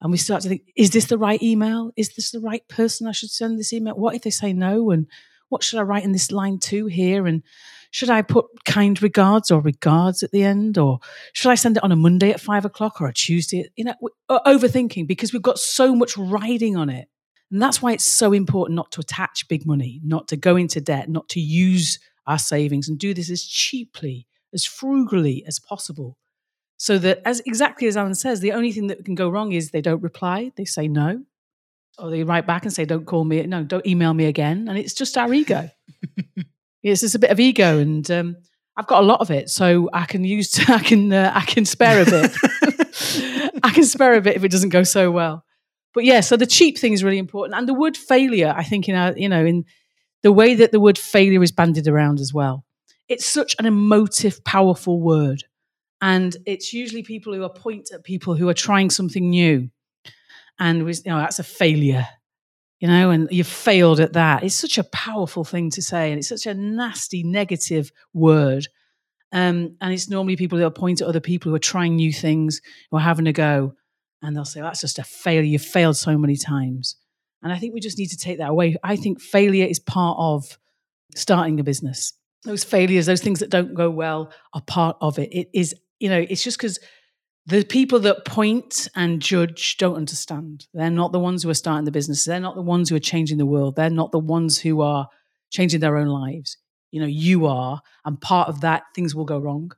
[0.00, 1.92] And we start to think, is this the right email?
[1.96, 3.94] Is this the right person I should send this email?
[3.94, 4.90] What if they say no?
[4.90, 5.06] And
[5.48, 7.26] what should I write in this line two here?
[7.26, 7.42] And
[7.90, 10.78] should I put kind regards or regards at the end?
[10.78, 10.98] Or
[11.34, 13.68] should I send it on a Monday at five o'clock or a Tuesday?
[13.76, 13.94] You know,
[14.28, 17.08] uh, overthinking because we've got so much riding on it.
[17.50, 20.80] And that's why it's so important not to attach big money, not to go into
[20.80, 26.18] debt, not to use our savings and do this as cheaply, as frugally as possible.
[26.76, 29.70] So that, as exactly as Alan says, the only thing that can go wrong is
[29.70, 31.22] they don't reply, they say no,
[31.98, 34.76] or they write back and say, "Don't call me, no, don't email me again," and
[34.76, 35.70] it's just our ego.
[36.82, 38.36] it's just a bit of ego, and um,
[38.76, 41.64] I've got a lot of it, so I can use, I can, uh, I can
[41.64, 42.36] spare a bit.
[43.62, 45.45] I can spare a bit if it doesn't go so well
[45.96, 48.86] but yeah, so the cheap thing is really important, and the word failure, I think,
[48.86, 49.64] in our, you know, in
[50.22, 52.66] the way that the word failure is bandied around as well,
[53.08, 55.44] it's such an emotive, powerful word,
[56.02, 59.70] and it's usually people who are point at people who are trying something new,
[60.58, 62.06] and we, you know that's a failure,
[62.78, 64.44] you know, and you've failed at that.
[64.44, 68.68] It's such a powerful thing to say, and it's such a nasty, negative word.
[69.32, 72.12] Um, and it's normally people who are point at other people who are trying new
[72.12, 72.60] things
[72.92, 73.74] or having a go
[74.26, 75.42] and they'll say, that's just a failure.
[75.42, 76.96] You've failed so many times.
[77.44, 78.76] And I think we just need to take that away.
[78.82, 80.58] I think failure is part of
[81.14, 82.12] starting a business.
[82.42, 85.32] Those failures, those things that don't go well are part of it.
[85.32, 86.80] It is, you know, it's just because
[87.46, 90.66] the people that point and judge don't understand.
[90.74, 92.24] They're not the ones who are starting the business.
[92.24, 93.76] They're not the ones who are changing the world.
[93.76, 95.06] They're not the ones who are
[95.50, 96.56] changing their own lives.
[96.90, 97.80] You know, you are.
[98.04, 99.70] And part of that, things will go wrong.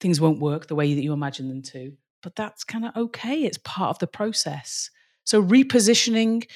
[0.00, 3.44] Things won't work the way that you imagine them to but that's kind of okay.
[3.44, 4.90] It's part of the process.
[5.24, 6.48] So repositioning,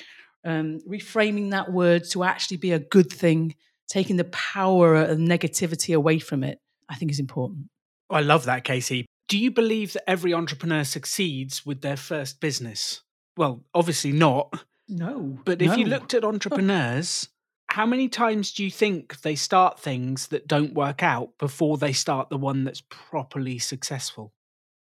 [0.44, 3.54] um, reframing that word to actually be a good thing,
[3.88, 7.68] taking the power of negativity away from it, I think is important.
[8.10, 9.06] I love that, Casey.
[9.28, 13.02] Do you believe that every entrepreneur succeeds with their first business?
[13.36, 14.64] Well, obviously not.
[14.88, 15.38] No.
[15.44, 15.72] But no.
[15.72, 17.28] if you looked at entrepreneurs,
[17.68, 21.92] how many times do you think they start things that don't work out before they
[21.92, 24.32] start the one that's properly successful?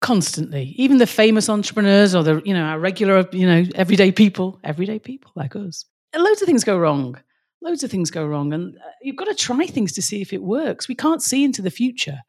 [0.02, 0.74] Constantly.
[0.78, 4.60] Even the famous entrepreneurs or the you know our regular you know everyday people.
[4.64, 5.86] Everyday people like us.
[6.14, 7.18] And loads of things go wrong.
[7.62, 8.54] Loads of things go wrong.
[8.54, 10.88] And uh, you've got to try things to see if it works.
[10.88, 12.20] We can't see into the future.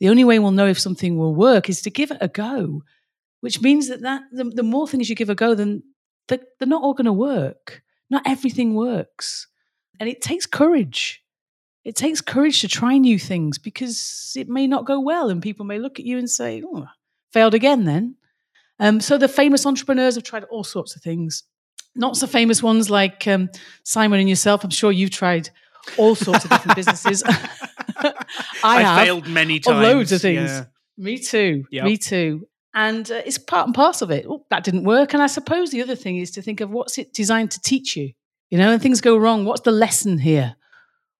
[0.00, 2.82] The only way we'll know if something will work is to give it a go
[3.42, 5.82] which means that, that the, the more things you give a go then
[6.28, 7.82] they're, they're not all going to work.
[8.08, 9.48] Not everything works.
[9.98, 11.22] And it takes courage.
[11.84, 15.66] It takes courage to try new things because it may not go well and people
[15.66, 16.86] may look at you and say oh
[17.32, 18.16] failed again then.
[18.78, 21.44] Um, so the famous entrepreneurs have tried all sorts of things.
[21.94, 23.50] Not so famous ones like um,
[23.84, 24.64] Simon and yourself.
[24.64, 25.50] I'm sure you've tried
[25.98, 27.22] all sorts of different businesses.
[27.96, 28.12] I,
[28.64, 29.82] I have failed many times.
[29.82, 30.50] loads of things.
[30.50, 30.64] Yeah.
[30.96, 31.64] Me too.
[31.70, 31.84] Yep.
[31.84, 32.46] Me too.
[32.74, 34.26] And uh, it's part and parcel of it.
[34.28, 35.12] Oh, that didn't work.
[35.12, 37.96] And I suppose the other thing is to think of what's it designed to teach
[37.96, 38.12] you.
[38.50, 39.44] You know, and things go wrong.
[39.44, 40.56] What's the lesson here?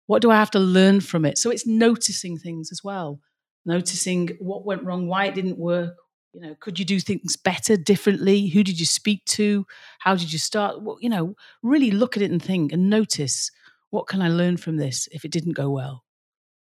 [0.06, 1.38] What do I have to learn from it?
[1.38, 3.20] So it's noticing things as well,
[3.64, 5.94] noticing what went wrong, why it didn't work.
[6.32, 8.48] You know, could you do things better, differently?
[8.48, 9.66] Who did you speak to?
[9.98, 10.82] How did you start?
[10.82, 13.50] Well, you know, really look at it and think and notice
[13.90, 16.04] what can I learn from this if it didn't go well.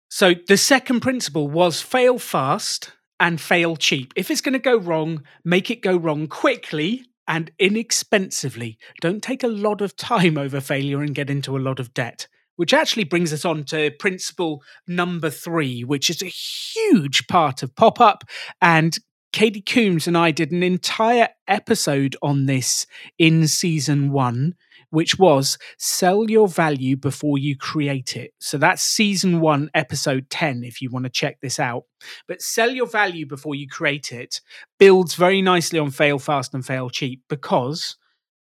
[0.09, 4.13] So the second principle was fail fast and fail cheap.
[4.15, 8.79] If it's going to go wrong, make it go wrong quickly and inexpensively.
[9.01, 12.29] Don't take a lot of time over failure and get into a lot of debt.
[12.55, 17.77] Which actually brings us on to principle number three, which is a huge part of
[17.77, 18.25] pop up.
[18.63, 18.97] And
[19.37, 22.87] Katie Coombs and I did an entire episode on this
[23.19, 24.55] in season one
[24.89, 28.33] which was sell your value before you create it.
[28.39, 31.83] So that's season one, episode 10, if you want to check this out.
[32.27, 34.41] But sell your value before you create it
[34.79, 37.99] builds very nicely on fail fast and fail cheap because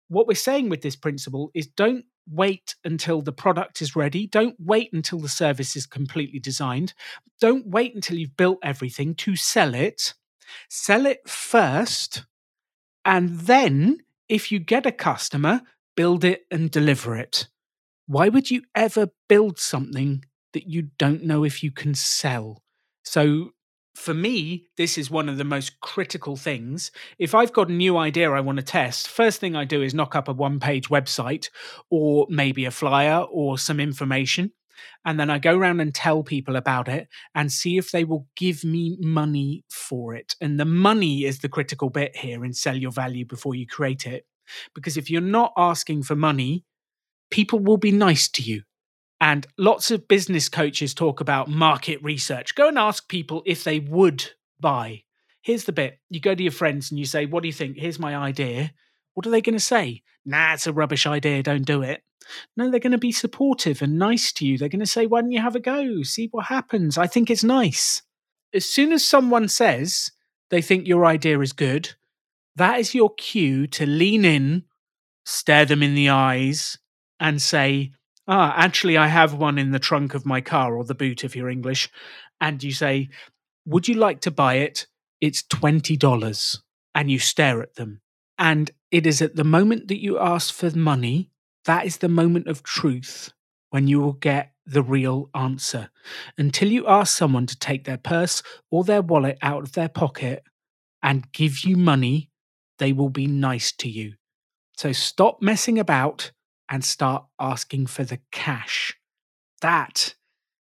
[0.09, 4.27] what we're saying with this principle is don't wait until the product is ready.
[4.27, 6.92] Don't wait until the service is completely designed.
[7.40, 10.14] Don't wait until you've built everything to sell it.
[10.69, 12.25] Sell it first.
[13.05, 15.62] And then, if you get a customer,
[15.97, 17.49] build it and deliver it.
[18.07, 22.62] Why would you ever build something that you don't know if you can sell?
[23.05, 23.51] So,
[23.95, 26.91] for me, this is one of the most critical things.
[27.19, 29.95] If I've got a new idea I want to test, first thing I do is
[29.95, 31.51] knock up a one page website
[31.91, 34.53] or maybe a flyer or some information.
[35.05, 38.27] And then I go around and tell people about it and see if they will
[38.37, 40.35] give me money for it.
[40.41, 44.07] And the money is the critical bit here in sell your value before you create
[44.07, 44.27] it.
[44.75, 46.65] Because if you're not asking for money,
[47.31, 48.63] people will be nice to you.
[49.21, 52.55] And lots of business coaches talk about market research.
[52.55, 55.05] Go and ask people if they would buy.
[55.43, 57.77] Here's the bit you go to your friends and you say, What do you think?
[57.77, 58.73] Here's my idea.
[59.14, 60.03] What are they going to say?
[60.25, 61.42] Nah, it's a rubbish idea.
[61.42, 62.03] Don't do it.
[62.57, 64.57] No, they're going to be supportive and nice to you.
[64.57, 66.03] They're going to say, Why don't you have a go?
[66.03, 66.96] See what happens.
[66.98, 68.03] I think it's nice.
[68.55, 70.12] As soon as someone says
[70.51, 71.94] they think your idea is good,
[72.57, 74.64] that is your cue to lean in,
[75.25, 76.79] stare them in the eyes,
[77.18, 77.92] and say,
[78.29, 81.35] Ah, actually, I have one in the trunk of my car or the boot if
[81.35, 81.90] you're English.
[82.40, 83.09] And you say,
[83.66, 84.87] Would you like to buy it?
[85.20, 86.59] It's $20.
[86.94, 88.01] And you stare at them.
[88.38, 91.31] And it is at the moment that you ask for money,
[91.65, 93.33] that is the moment of truth
[93.71, 95.89] when you will get the real answer.
[96.37, 100.45] Until you ask someone to take their purse or their wallet out of their pocket
[101.03, 102.31] and give you money,
[102.79, 104.15] they will be nice to you.
[104.77, 106.31] So stop messing about
[106.69, 108.95] and start asking for the cash.
[109.63, 110.15] That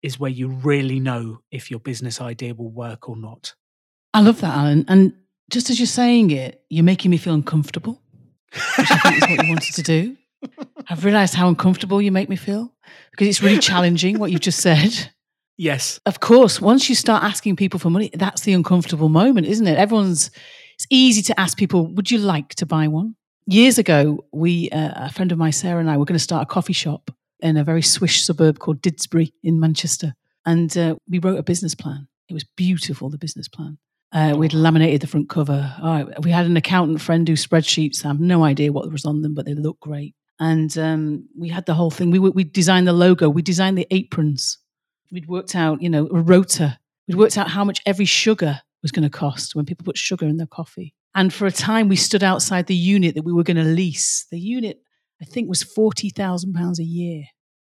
[0.03, 3.55] is where you really know if your business idea will work or not.
[4.15, 4.85] I love that, Alan.
[4.89, 5.15] And
[5.51, 8.01] just as you're saying it, you're making me feel uncomfortable,
[8.53, 10.17] which I think is what you wanted to do.
[10.89, 12.73] I've realized how uncomfortable you make me feel
[13.11, 15.11] because it's really challenging what you've just said.
[15.57, 16.01] Yes.
[16.05, 19.79] Of course, once you start asking people for money, that's the uncomfortable moment, isn't it?
[19.79, 20.31] Everyone's,
[20.75, 23.17] it's easy to ask people, would you like to buy one?
[23.47, 26.43] Years ago, we, uh, a friend of mine, Sarah, and I were going to start
[26.43, 30.15] a coffee shop in a very swish suburb called Didsbury in Manchester.
[30.45, 32.09] And uh, we wrote a business plan.
[32.29, 33.79] It was beautiful, the business plan.
[34.13, 35.75] Uh, we'd laminated the front cover.
[35.83, 38.05] Oh, we had an accountant friend do spreadsheets.
[38.05, 40.15] I have no idea what was on them, but they look great.
[40.39, 42.11] And um, we had the whole thing.
[42.11, 43.29] We, we designed the logo.
[43.29, 44.59] We designed the aprons.
[45.11, 46.79] We'd worked out, you know, a rota.
[47.09, 50.27] We'd worked out how much every sugar was going to cost when people put sugar
[50.27, 50.95] in their coffee.
[51.15, 54.27] And for a time, we stood outside the unit that we were going to lease.
[54.31, 54.81] The unit,
[55.21, 57.25] I think, was forty thousand pounds a year,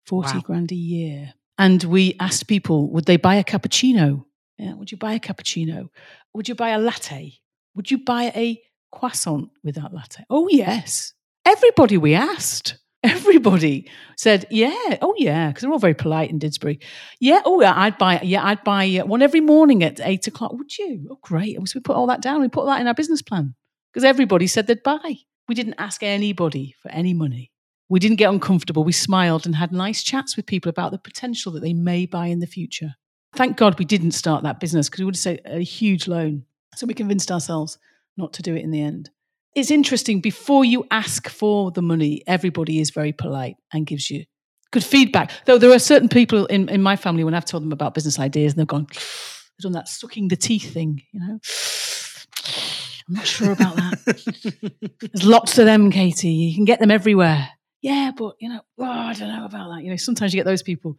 [0.07, 0.43] forty Wow.
[0.45, 1.35] grand a year.
[1.59, 4.25] And we asked people, would they buy a cappuccino?
[4.61, 5.89] Yeah, would you buy a cappuccino?
[6.35, 7.33] Would you buy a latte?
[7.75, 8.61] Would you buy a
[8.93, 10.25] croissant with that latte?
[10.29, 11.15] Oh yes,
[11.47, 12.77] everybody we asked.
[13.03, 16.83] Everybody said, "Yeah, oh yeah," because they're all very polite in Didsbury.
[17.19, 18.21] Yeah, oh yeah, I'd buy.
[18.23, 20.53] Yeah, I'd buy uh, one every morning at eight o'clock.
[20.53, 21.09] Would you?
[21.11, 21.57] Oh, great.
[21.67, 22.43] So we put all that down.
[22.43, 23.55] We put that in our business plan
[23.91, 25.17] because everybody said they'd buy.
[25.49, 27.51] We didn't ask anybody for any money.
[27.89, 28.85] We didn't get uncomfortable.
[28.85, 32.27] We smiled and had nice chats with people about the potential that they may buy
[32.27, 32.97] in the future.
[33.35, 36.45] Thank God we didn't start that business because we would have saved a huge loan.
[36.75, 37.79] So we convinced ourselves
[38.17, 39.11] not to do it in the end.
[39.55, 44.25] It's interesting, before you ask for the money, everybody is very polite and gives you
[44.71, 45.33] good feedback.
[45.47, 48.19] Though there are certain people in, in my family, when I've told them about business
[48.19, 51.39] ideas, and they've gone, they've done that sucking the teeth thing, you know.
[53.09, 55.01] I'm not sure about that.
[55.13, 56.29] There's lots of them, Katie.
[56.29, 57.49] You can get them everywhere.
[57.83, 59.83] Yeah, but you know, oh, I don't know about that.
[59.83, 60.97] You know, sometimes you get those people.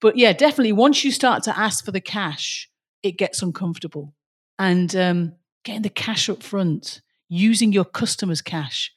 [0.00, 2.68] But yeah, definitely once you start to ask for the cash,
[3.02, 4.14] it gets uncomfortable.
[4.58, 5.32] and um,
[5.64, 8.92] getting the cash up front, using your customers' cash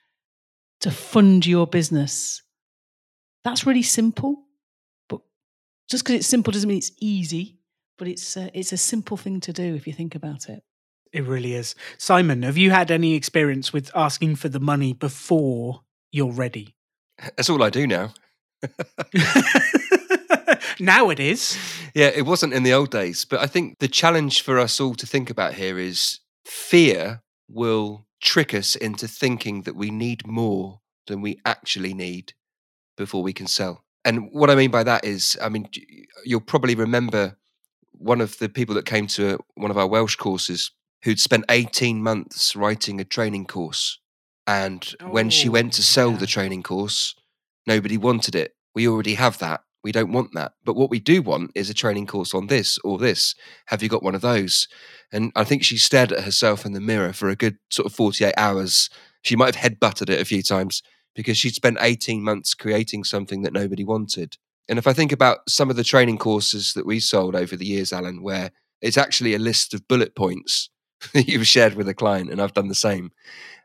[0.82, 2.44] to fund your business.
[3.44, 4.44] That's really simple,
[5.10, 5.22] but
[5.90, 7.60] just because it's simple doesn't mean it's easy.
[7.98, 10.62] But it's uh, it's a simple thing to do if you think about it.
[11.12, 11.74] It really is.
[11.98, 16.76] Simon, have you had any experience with asking for the money before you're ready?
[17.20, 18.14] That's all I do now.
[20.80, 21.58] now it is.
[21.94, 23.26] Yeah, it wasn't in the old days.
[23.26, 28.06] But I think the challenge for us all to think about here is fear will
[28.22, 32.34] trick us into thinking that we need more than we actually need
[32.98, 33.84] before we can sell.
[34.04, 35.70] And what I mean by that is, I mean,
[36.24, 37.38] you'll probably remember
[37.92, 40.72] one of the people that came to one of our Welsh courses
[41.04, 44.00] who'd spent 18 months writing a training course.
[44.48, 46.18] And oh, when she oh, went to oh, sell yeah.
[46.18, 47.14] the training course,
[47.68, 48.54] nobody wanted it.
[48.74, 49.62] We already have that.
[49.84, 50.54] We don't want that.
[50.66, 53.36] But what we do want is a training course on this or this.
[53.68, 54.68] Have you got one of those?
[55.12, 57.94] And I think she stared at herself in the mirror for a good sort of
[57.94, 58.90] 48 hours.
[59.22, 60.82] She might have headbutted it a few times
[61.16, 64.38] because she'd spent 18 months creating something that nobody wanted.
[64.70, 67.66] And if I think about some of the training courses that we sold over the
[67.66, 70.70] years, Alan, where it's actually a list of bullet points
[71.14, 73.12] that you've shared with a client, and I've done the same.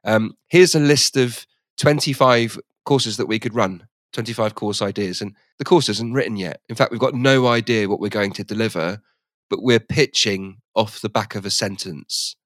[0.05, 1.47] Um, here's a list of
[1.79, 5.21] 25 courses that we could run, 25 course ideas.
[5.21, 6.61] And the course isn't written yet.
[6.69, 9.01] In fact, we've got no idea what we're going to deliver,
[9.49, 12.37] but we're pitching off the back of a sentence,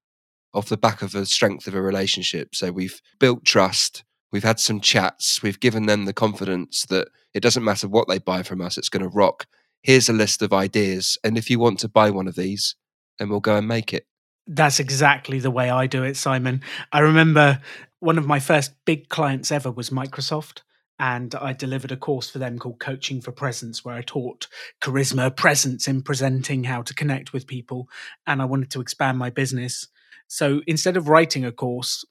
[0.53, 2.55] off the back of the strength of a relationship.
[2.55, 4.03] So we've built trust.
[4.31, 5.41] We've had some chats.
[5.41, 8.89] We've given them the confidence that it doesn't matter what they buy from us, it's
[8.89, 9.45] going to rock.
[9.83, 11.17] Here's a list of ideas.
[11.23, 12.75] And if you want to buy one of these,
[13.19, 14.05] then we'll go and make it.
[14.47, 16.61] That's exactly the way I do it, Simon.
[16.91, 17.59] I remember
[17.99, 20.61] one of my first big clients ever was Microsoft.
[20.99, 24.47] And I delivered a course for them called Coaching for Presence, where I taught
[24.81, 27.87] charisma, presence in presenting, how to connect with people.
[28.25, 29.87] And I wanted to expand my business.
[30.27, 32.03] So instead of writing a course,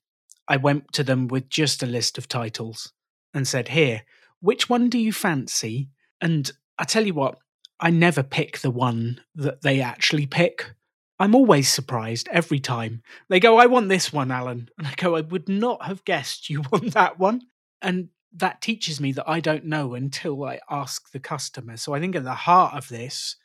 [0.47, 2.93] I went to them with just a list of titles
[3.35, 4.03] and said, Here,
[4.41, 5.91] which one do you fancy?
[6.21, 7.39] And I tell you what,
[7.81, 10.75] I never pick the one that they actually pick.
[11.19, 13.03] I'm always surprised every time.
[13.29, 14.69] They go, I want this one, Alan.
[14.79, 17.43] And I go, I would not have guessed you want that one.
[17.81, 21.77] And that teaches me that I don't know until I ask the customer.
[21.77, 23.37] So I think at the heart of this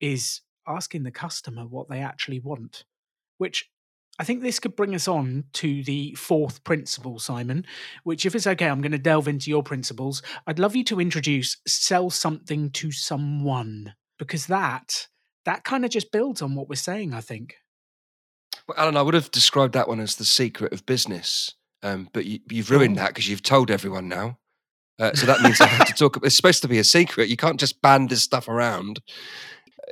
[0.00, 2.84] is asking the customer what they actually want,
[3.38, 3.70] which
[4.20, 7.64] I think this could bring us on to the fourth principle, Simon,
[8.04, 10.22] which, if it's okay, I'm going to delve into your principles.
[10.46, 15.08] I'd love you to introduce sell something to someone because that
[15.44, 17.56] that kind of just builds on what we're saying, I think.
[18.66, 22.24] Well, Alan, I would have described that one as the secret of business, um, but
[22.26, 23.02] you, have ruined oh.
[23.02, 24.38] that because you've told everyone now.
[24.98, 26.18] Uh, so that means I have to talk.
[26.24, 27.28] It's supposed to be a secret.
[27.28, 29.00] You can't just band this stuff around.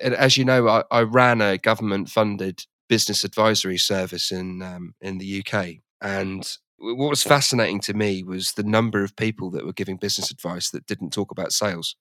[0.02, 5.18] And as you know, I, I ran a government-funded business advisory service in um, in
[5.18, 9.72] the UK, and what was fascinating to me was the number of people that were
[9.72, 11.96] giving business advice that didn't talk about sales.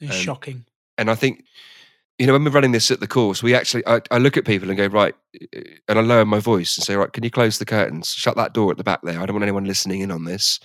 [0.00, 0.64] It's um, shocking.
[0.96, 1.44] And I think
[2.18, 4.44] you know, when we're running this at the course, we actually, I, I, look at
[4.44, 5.14] people and go, right,
[5.88, 8.10] and I lower my voice and say, right, can you close the curtains?
[8.10, 9.20] Shut that door at the back there.
[9.20, 10.60] I don't want anyone listening in on this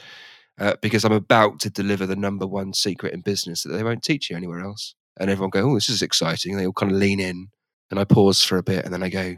[0.60, 4.04] uh, because I'm about to deliver the number one secret in business that they won't
[4.04, 4.94] teach you anywhere else.
[5.20, 6.52] And everyone go, oh, this is exciting.
[6.52, 7.48] And they all kind of lean in
[7.90, 9.36] and I pause for a bit and then I go,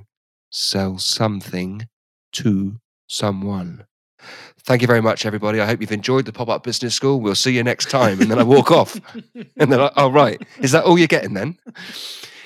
[0.50, 1.88] sell something
[2.34, 3.86] to someone.
[4.66, 5.60] Thank you very much, everybody.
[5.60, 7.20] I hope you've enjoyed the pop up business school.
[7.20, 8.22] We'll see you next time.
[8.22, 9.00] And then I walk off.
[9.58, 10.42] And then, I, oh, right.
[10.60, 11.58] Is that all you're getting then?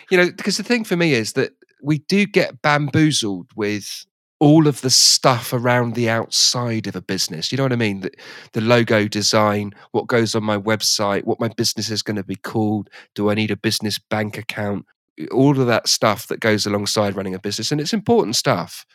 [0.10, 4.06] You know, because the thing for me is that we do get bamboozled with
[4.40, 7.52] all of the stuff around the outside of a business.
[7.52, 8.02] You know what I mean?
[8.02, 8.12] The,
[8.54, 12.36] the logo design, what goes on my website, what my business is going to be
[12.36, 12.90] called.
[13.16, 14.86] Do I need a business bank account?
[15.32, 17.72] All of that stuff that goes alongside running a business.
[17.72, 18.86] And it's important stuff.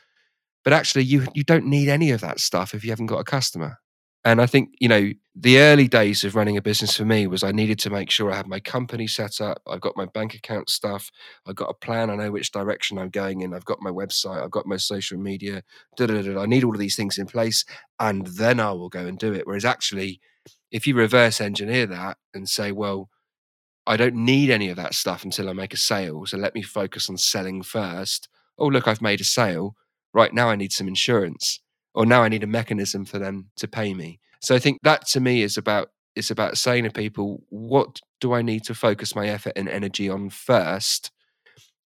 [0.64, 3.24] But actually, you you don't need any of that stuff if you haven't got a
[3.24, 3.78] customer.
[4.24, 7.44] And I think, you know, the early days of running a business for me was
[7.44, 9.62] I needed to make sure I had my company set up.
[9.66, 11.10] I've got my bank account stuff.
[11.46, 12.10] I've got a plan.
[12.10, 13.54] I know which direction I'm going in.
[13.54, 14.42] I've got my website.
[14.42, 15.62] I've got my social media.
[15.96, 17.64] Da, da, da, I need all of these things in place.
[18.00, 19.46] And then I will go and do it.
[19.46, 20.20] Whereas actually,
[20.70, 23.09] if you reverse engineer that and say, well,
[23.86, 26.26] I don't need any of that stuff until I make a sale.
[26.26, 28.28] So let me focus on selling first.
[28.59, 29.74] Oh, look, I've made a sale
[30.12, 31.61] right now I need some insurance
[31.94, 34.20] or now I need a mechanism for them to pay me.
[34.40, 38.32] So I think that to me is about it's about saying to people, what do
[38.32, 41.12] I need to focus my effort and energy on first?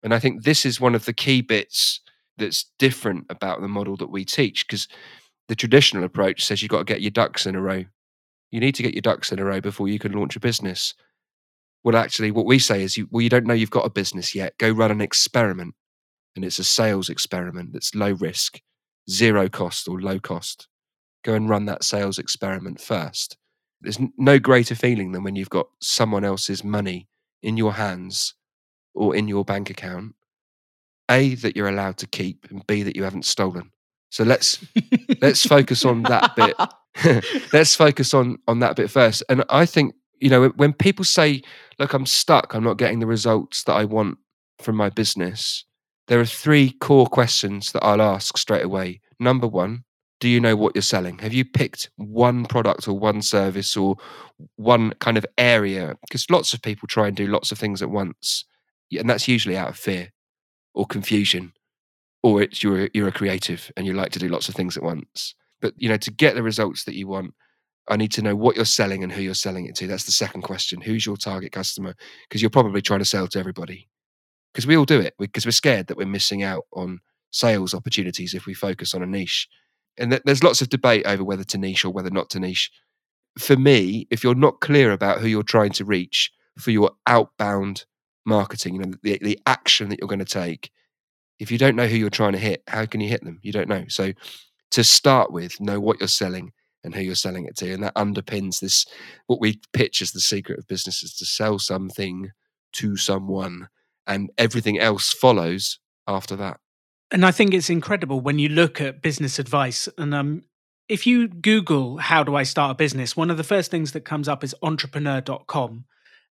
[0.02, 2.00] And I think this is one of the key bits
[2.36, 4.88] that's different about the model that we teach because
[5.48, 7.84] the traditional approach says you've got to get your ducks in a row.
[8.50, 10.94] You need to get your ducks in a row before you can launch a business.
[11.84, 14.34] Well, actually, what we say is, you, well, you don't know you've got a business
[14.34, 14.58] yet.
[14.58, 15.74] Go run an experiment
[16.36, 18.60] and it's a sales experiment that's low risk,
[19.10, 20.68] zero cost or low cost,
[21.24, 23.36] go and run that sales experiment first.
[23.80, 27.08] There's no greater feeling than when you've got someone else's money
[27.42, 28.34] in your hands
[28.94, 30.14] or in your bank account.
[31.10, 33.70] A, that you're allowed to keep, and B, that you haven't stolen.
[34.10, 34.64] So let's
[35.20, 37.24] let's focus on that bit.
[37.52, 39.22] let's focus on on that bit first.
[39.28, 41.42] And I think you know when people say,
[41.78, 42.54] "Look, I'm stuck.
[42.54, 44.18] I'm not getting the results that I want
[44.58, 45.64] from my business,"
[46.08, 49.00] there are three core questions that I'll ask straight away.
[49.18, 49.84] Number one,
[50.20, 51.18] do you know what you're selling?
[51.18, 53.96] Have you picked one product or one service or
[54.56, 55.96] one kind of area?
[56.02, 58.44] Because lots of people try and do lots of things at once,
[58.92, 60.10] and that's usually out of fear
[60.74, 61.52] or confusion,
[62.22, 64.82] or it's you're you're a creative and you like to do lots of things at
[64.82, 65.34] once.
[65.60, 67.34] But you know, to get the results that you want,
[67.88, 69.86] I need to know what you're selling and who you're selling it to.
[69.86, 70.80] That's the second question.
[70.80, 71.94] Who's your target customer?
[72.28, 73.88] Because you're probably trying to sell to everybody.
[74.56, 77.00] Because we all do it because we're scared that we're missing out on
[77.30, 79.48] sales opportunities if we focus on a niche
[79.98, 82.70] and th- there's lots of debate over whether to niche or whether not to niche.
[83.38, 87.84] For me, if you're not clear about who you're trying to reach for your outbound
[88.24, 90.70] marketing, you know, the, the action that you're going to take,
[91.38, 93.38] if you don't know who you're trying to hit, how can you hit them?
[93.42, 93.84] You don't know.
[93.88, 94.12] So
[94.70, 96.52] to start with, know what you're selling
[96.82, 97.72] and who you're selling it to.
[97.72, 98.86] And that underpins this,
[99.26, 102.30] what we pitch as the secret of business is to sell something
[102.72, 103.68] to someone
[104.06, 106.58] and everything else follows after that.
[107.10, 109.88] And I think it's incredible when you look at business advice.
[109.96, 110.42] And um,
[110.88, 113.16] if you Google, how do I start a business?
[113.16, 115.84] One of the first things that comes up is entrepreneur.com.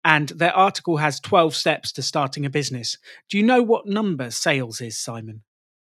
[0.05, 2.97] And their article has 12 steps to starting a business.
[3.29, 5.43] Do you know what number sales is, Simon?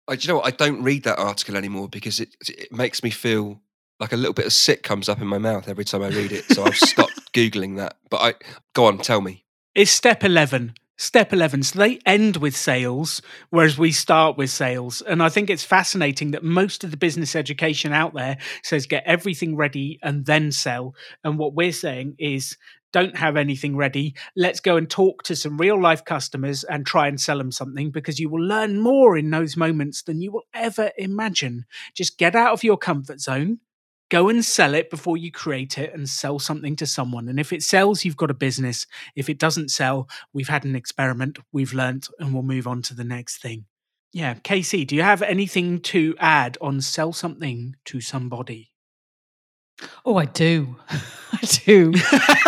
[0.06, 0.46] I, do you know what?
[0.46, 3.62] I don't read that article anymore because it, it makes me feel
[4.00, 6.32] like a little bit of sick comes up in my mouth every time I read
[6.32, 6.44] it.
[6.46, 7.96] So I've stopped Googling that.
[8.10, 8.34] But I
[8.74, 9.44] go on, tell me.
[9.74, 11.64] It's step 11 Step 11.
[11.64, 13.20] So they end with sales,
[13.50, 15.02] whereas we start with sales.
[15.02, 19.02] And I think it's fascinating that most of the business education out there says get
[19.04, 20.94] everything ready and then sell.
[21.24, 22.56] And what we're saying is
[22.92, 24.14] don't have anything ready.
[24.36, 27.90] Let's go and talk to some real life customers and try and sell them something
[27.90, 31.64] because you will learn more in those moments than you will ever imagine.
[31.92, 33.58] Just get out of your comfort zone,
[34.10, 37.28] go and sell it before you create it and sell something to someone.
[37.28, 38.86] And if it sells, you've got a business.
[39.16, 42.94] If it doesn't sell, we've had an experiment, we've learnt, and we'll move on to
[42.94, 43.64] the next thing.
[44.12, 48.70] Yeah, Casey, do you have anything to add on sell something to somebody?
[50.04, 50.76] Oh, I do.
[51.32, 51.94] I do.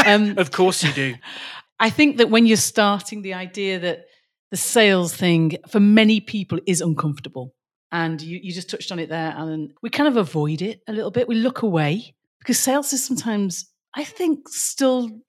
[0.06, 1.14] Um, of course you do.
[1.80, 4.06] I think that when you're starting, the idea that
[4.50, 7.55] the sales thing for many people is uncomfortable.
[7.92, 9.72] And you, you just touched on it there, Alan.
[9.82, 11.28] We kind of avoid it a little bit.
[11.28, 15.20] We look away because sales is sometimes, I think, still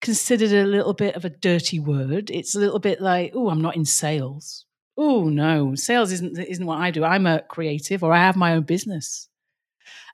[0.00, 2.30] considered a little bit of a dirty word.
[2.30, 4.66] It's a little bit like, oh, I'm not in sales.
[4.96, 7.02] Oh no, sales isn't isn't what I do.
[7.02, 9.28] I'm a creative, or I have my own business.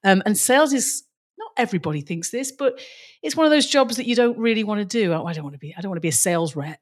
[0.04, 1.02] Um, and sales is
[1.36, 2.80] not everybody thinks this, but
[3.22, 5.12] it's one of those jobs that you don't really want to do.
[5.12, 5.74] Oh, I don't want to be.
[5.76, 6.80] I don't want to be a sales rep.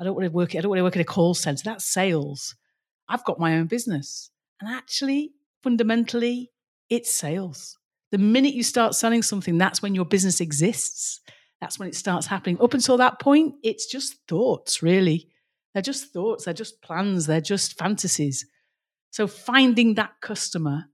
[0.00, 0.56] I don't want to work.
[0.56, 1.62] I don't want to work in a call center.
[1.64, 2.56] That's sales.
[3.08, 4.30] I've got my own business.
[4.60, 5.32] And actually,
[5.62, 6.50] fundamentally,
[6.90, 7.76] it's sales.
[8.10, 11.20] The minute you start selling something, that's when your business exists.
[11.60, 12.60] That's when it starts happening.
[12.60, 15.28] Up until that point, it's just thoughts, really.
[15.74, 18.46] They're just thoughts, they're just plans, they're just fantasies.
[19.10, 20.84] So finding that customer,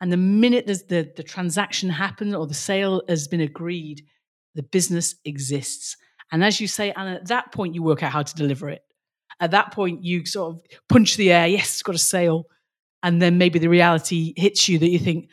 [0.00, 4.02] and the minute the, the transaction happened or the sale has been agreed,
[4.54, 5.96] the business exists.
[6.32, 8.82] And as you say, and at that point, you work out how to deliver it.
[9.38, 11.46] At that point, you sort of punch the air.
[11.46, 12.46] Yes, it's got a sale
[13.06, 15.28] and then maybe the reality hits you that you think,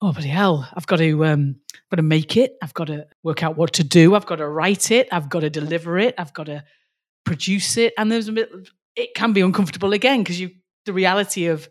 [0.00, 1.56] oh bloody hell, I've got to um,
[1.90, 2.56] got to make it.
[2.62, 4.14] I've got to work out what to do.
[4.14, 5.06] I've got to write it.
[5.12, 6.14] I've got to deliver it.
[6.16, 6.64] I've got to
[7.26, 7.92] produce it.
[7.98, 8.50] And there's a bit.
[8.96, 10.52] It can be uncomfortable again because you
[10.86, 11.68] the reality of,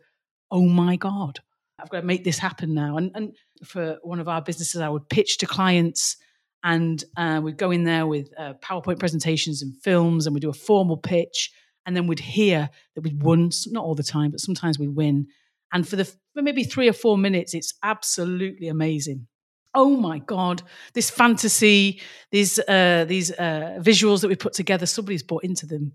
[0.52, 1.40] oh my god,
[1.80, 2.98] I've got to make this happen now.
[2.98, 3.36] And and
[3.66, 6.16] for one of our businesses, I would pitch to clients.
[6.64, 10.50] And uh, we'd go in there with uh, PowerPoint presentations and films, and we do
[10.50, 11.52] a formal pitch
[11.90, 15.26] and then we'd hear that we'd won not all the time but sometimes we'd win.
[15.74, 19.26] And for the for maybe three or four minutes it's absolutely amazing.
[19.74, 20.62] Oh my god
[20.94, 25.94] this fantasy these uh, these uh, visuals that we put together somebody's bought into them.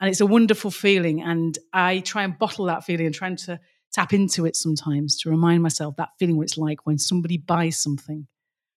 [0.00, 3.60] And it's a wonderful feeling and i try and bottle that feeling and trying to
[3.92, 7.76] tap into it sometimes to remind myself that feeling what it's like when somebody buys
[7.76, 8.26] something.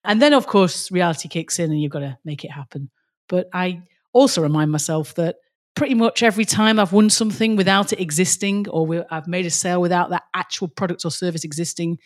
[0.04, 2.90] And then of course reality kicks in and you've got to make it happen.
[3.30, 5.38] But i also remind myself that
[5.78, 9.80] pretty much every time I've won something without it existing, or I've made a sale
[9.80, 12.00] without that actual product or service existing,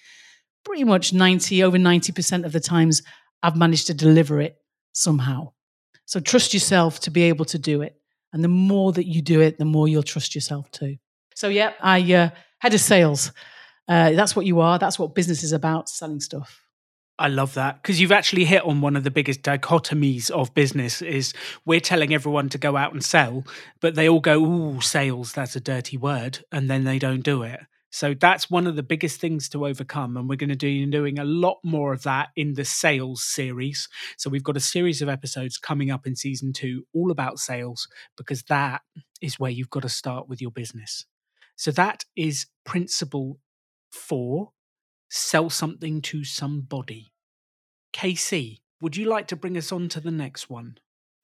[0.66, 3.02] pretty much 90, over 90% of the times
[3.42, 4.58] I've managed to deliver it
[4.92, 5.54] somehow.
[6.06, 7.96] So trust yourself to be able to do it.
[8.34, 10.98] And the more that you do it, the more you'll trust yourself too.
[11.36, 13.32] So, yeah, I uh, head of sales.
[13.88, 14.80] Uh, that's what you are.
[14.80, 16.61] That's what business is about selling stuff.
[17.22, 21.02] I love that because you've actually hit on one of the biggest dichotomies of business
[21.02, 21.34] is
[21.66, 23.46] we're telling everyone to go out and sell,
[23.80, 27.44] but they all go, "Ooh, sales, that's a dirty word," and then they don't do
[27.44, 27.62] it.
[27.92, 30.18] So that's one of the biggest things to overcome.
[30.18, 33.88] And we're going to be doing a lot more of that in the sales series.
[34.18, 37.88] So we've got a series of episodes coming up in season two, all about sales,
[38.18, 38.82] because that
[39.22, 41.06] is where you've got to start with your business.
[41.58, 43.40] So that is principle
[43.92, 44.54] four
[45.10, 47.11] sell something to somebody.
[47.94, 50.78] KC, would you like to bring us on to the next one?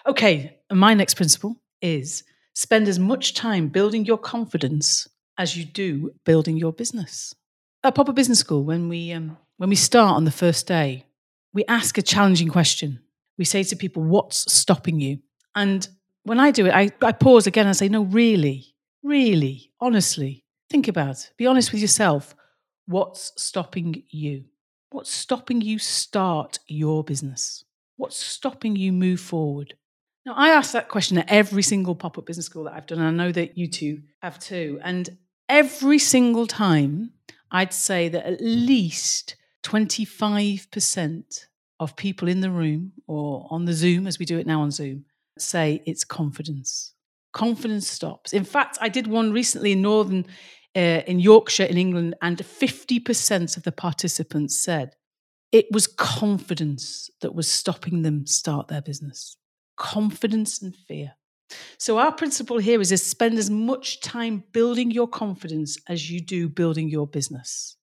[0.05, 5.07] Okay, my next principle is spend as much time building your confidence
[5.37, 7.35] as you do building your business.
[7.83, 11.05] At Pop Up Business School, when we um, when we start on the first day,
[11.53, 12.99] we ask a challenging question.
[13.37, 15.19] We say to people, "What's stopping you?"
[15.55, 15.87] And
[16.23, 20.87] when I do it, I, I pause again and say, "No, really, really, honestly, think
[20.87, 21.31] about it.
[21.37, 22.35] Be honest with yourself.
[22.87, 24.45] What's stopping you?
[24.89, 27.65] What's stopping you start your business?
[27.97, 29.73] What's stopping you move forward?
[30.25, 32.99] Now, I ask that question at every single pop up business school that I've done,
[32.99, 34.79] and I know that you two have too.
[34.83, 35.17] And
[35.49, 37.11] every single time,
[37.51, 41.45] I'd say that at least 25%
[41.79, 44.71] of people in the room or on the Zoom, as we do it now on
[44.71, 45.03] Zoom,
[45.37, 46.93] say it's confidence.
[47.33, 48.31] Confidence stops.
[48.31, 50.25] In fact, I did one recently in Northern,
[50.77, 54.95] uh, in Yorkshire, in England, and 50% of the participants said
[55.51, 59.37] it was confidence that was stopping them start their business.
[59.75, 61.13] Confidence and fear.
[61.79, 66.19] So, our principle here is to spend as much time building your confidence as you
[66.19, 67.77] do building your business.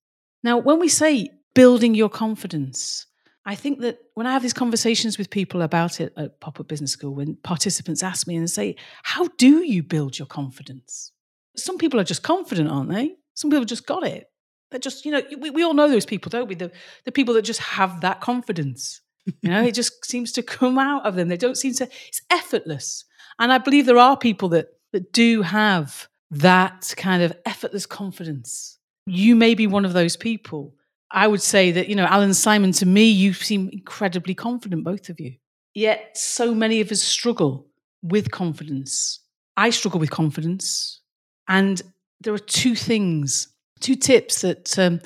[0.44, 3.06] Now, when we say building your confidence,
[3.46, 6.68] I think that when I have these conversations with people about it at Pop Up
[6.68, 11.10] Business School, when participants ask me and say, How do you build your confidence?
[11.56, 13.16] Some people are just confident, aren't they?
[13.34, 14.28] Some people just got it.
[14.70, 16.54] They're just, you know, we, we all know those people, don't we?
[16.54, 16.72] The,
[17.04, 19.00] the people that just have that confidence.
[19.42, 21.28] You know, it just seems to come out of them.
[21.28, 23.04] They don't seem to, it's effortless.
[23.38, 28.78] And I believe there are people that, that do have that kind of effortless confidence.
[29.06, 30.74] You may be one of those people.
[31.10, 35.08] I would say that, you know, Alan Simon, to me, you seem incredibly confident, both
[35.08, 35.34] of you.
[35.74, 37.68] Yet so many of us struggle
[38.02, 39.20] with confidence.
[39.56, 41.00] I struggle with confidence.
[41.48, 41.80] And
[42.20, 43.48] there are two things,
[43.80, 45.00] two tips that um,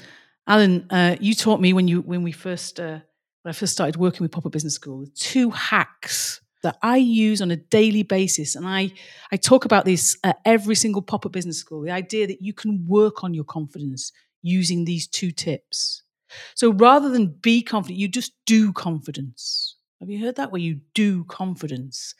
[0.46, 3.00] Alan, uh, you taught me when you when we first uh,
[3.42, 5.06] when I first started working with Pop Up Business School.
[5.14, 8.56] Two hacks that I use on a daily basis.
[8.56, 8.92] And I,
[9.30, 12.52] I talk about this at every single pop up business school the idea that you
[12.52, 14.12] can work on your confidence
[14.42, 16.02] using these two tips.
[16.54, 19.76] So rather than be confident, you just do confidence.
[20.00, 20.52] Have you heard that?
[20.52, 22.14] Where you do confidence.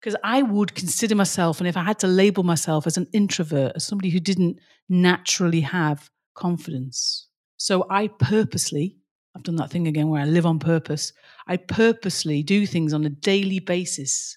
[0.00, 3.72] Because I would consider myself, and if I had to label myself as an introvert,
[3.76, 7.28] as somebody who didn't naturally have confidence.
[7.58, 9.00] So I purposely
[9.34, 11.12] I've done that thing again where I live on purpose.
[11.46, 14.36] I purposely do things on a daily basis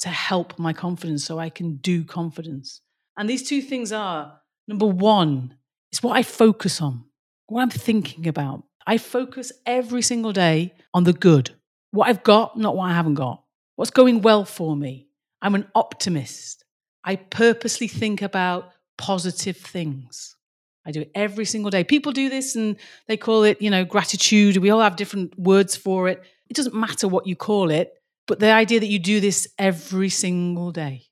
[0.00, 2.80] to help my confidence so I can do confidence.
[3.16, 5.56] And these two things are number one,
[5.92, 7.04] it's what I focus on,
[7.46, 8.64] what I'm thinking about.
[8.86, 11.50] I focus every single day on the good,
[11.92, 13.41] what I've got, not what I haven't got,
[13.76, 15.08] what's going well for me.
[15.40, 16.64] I'm an optimist.
[17.04, 20.36] I purposely think about positive things.
[20.84, 21.84] I do it every single day.
[21.84, 24.56] People do this and they call it, you know, gratitude.
[24.56, 26.22] We all have different words for it.
[26.48, 27.92] It doesn't matter what you call it,
[28.26, 31.04] but the idea that you do this every single day.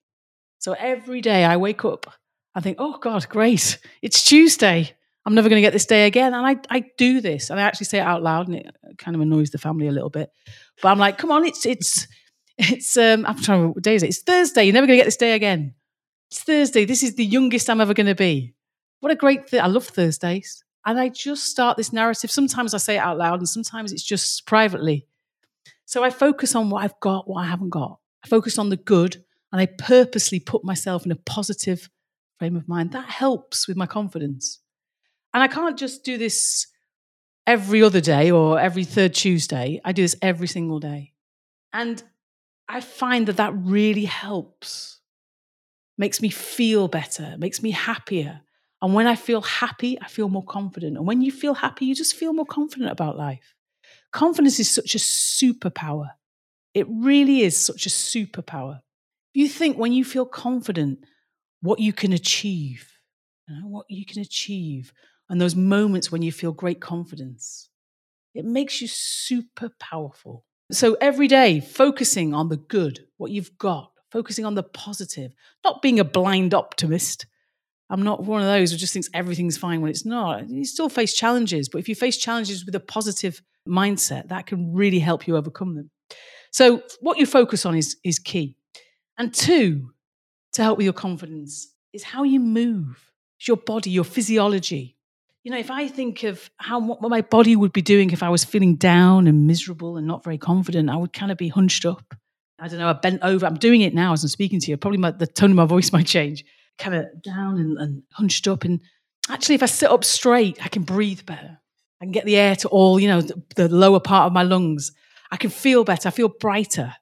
[0.58, 2.12] So every day I wake up,
[2.54, 3.78] I think, oh God, great.
[4.02, 4.92] It's Tuesday.
[5.24, 6.34] I'm never going to get this day again.
[6.34, 7.50] And I, I do this.
[7.50, 9.92] And I actually say it out loud and it kind of annoys the family a
[9.92, 10.30] little bit.
[10.82, 12.08] But I'm like, come on, it's, it's,
[12.60, 14.08] it's, um, I'm trying to remember what day is it?
[14.08, 14.64] It's Thursday.
[14.64, 15.74] You're never going to get this day again.
[16.30, 16.84] It's Thursday.
[16.84, 18.54] This is the youngest I'm ever going to be.
[19.00, 19.60] What a great thing.
[19.60, 20.62] I love Thursdays.
[20.84, 22.30] And I just start this narrative.
[22.30, 25.06] Sometimes I say it out loud and sometimes it's just privately.
[25.86, 27.98] So I focus on what I've got, what I haven't got.
[28.24, 31.90] I focus on the good and I purposely put myself in a positive
[32.38, 32.92] frame of mind.
[32.92, 34.60] That helps with my confidence.
[35.34, 36.66] And I can't just do this
[37.46, 39.80] every other day or every third Tuesday.
[39.84, 41.12] I do this every single day.
[41.72, 42.02] And
[42.70, 45.00] I find that that really helps,
[45.98, 48.42] makes me feel better, makes me happier.
[48.80, 50.96] And when I feel happy, I feel more confident.
[50.96, 53.54] And when you feel happy, you just feel more confident about life.
[54.12, 56.10] Confidence is such a superpower.
[56.74, 58.80] It really is such a superpower.
[59.34, 61.00] You think when you feel confident,
[61.62, 62.88] what you can achieve,
[63.48, 64.92] you know, what you can achieve,
[65.28, 67.68] and those moments when you feel great confidence,
[68.34, 70.44] it makes you super powerful.
[70.72, 75.32] So every day, focusing on the good, what you've got, focusing on the positive,
[75.64, 77.26] not being a blind optimist,
[77.90, 80.48] I'm not one of those who just thinks everything's fine when it's not.
[80.48, 84.72] You still face challenges, but if you face challenges with a positive mindset, that can
[84.72, 85.90] really help you overcome them.
[86.52, 88.56] So, what you focus on is, is key.
[89.18, 89.90] And two,
[90.52, 93.12] to help with your confidence, is how you move.
[93.38, 94.96] It's your body, your physiology.
[95.42, 98.28] You know, if I think of how what my body would be doing if I
[98.28, 101.86] was feeling down and miserable and not very confident, I would kind of be hunched
[101.86, 102.14] up.
[102.58, 103.46] I don't know, I bent over.
[103.46, 104.76] I'm doing it now as I'm speaking to you.
[104.76, 106.44] Probably my, the tone of my voice might change
[106.80, 108.64] kind of down and, and hunched up.
[108.64, 108.80] And
[109.28, 111.58] actually, if I sit up straight, I can breathe better.
[112.00, 114.42] I can get the air to all, you know, the, the lower part of my
[114.42, 114.92] lungs.
[115.30, 116.08] I can feel better.
[116.08, 116.94] I feel brighter.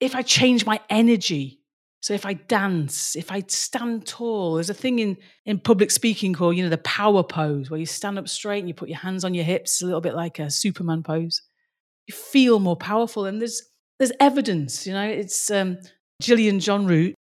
[0.00, 1.55] If I change my energy,
[2.06, 6.34] so if I dance, if I stand tall, there's a thing in, in public speaking
[6.34, 8.98] called, you know, the power pose, where you stand up straight and you put your
[8.98, 11.42] hands on your hips, a little bit like a Superman pose.
[12.06, 13.24] You feel more powerful.
[13.24, 13.60] And there's
[13.98, 15.78] there's evidence, you know, it's um,
[16.22, 17.16] Jillian John Root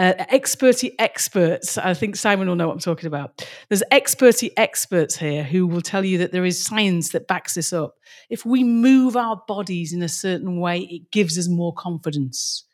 [0.00, 1.78] uh, experty experts.
[1.78, 3.46] I think Simon will know what I'm talking about.
[3.68, 7.72] There's experty experts here who will tell you that there is science that backs this
[7.72, 7.94] up.
[8.28, 12.65] If we move our bodies in a certain way, it gives us more confidence.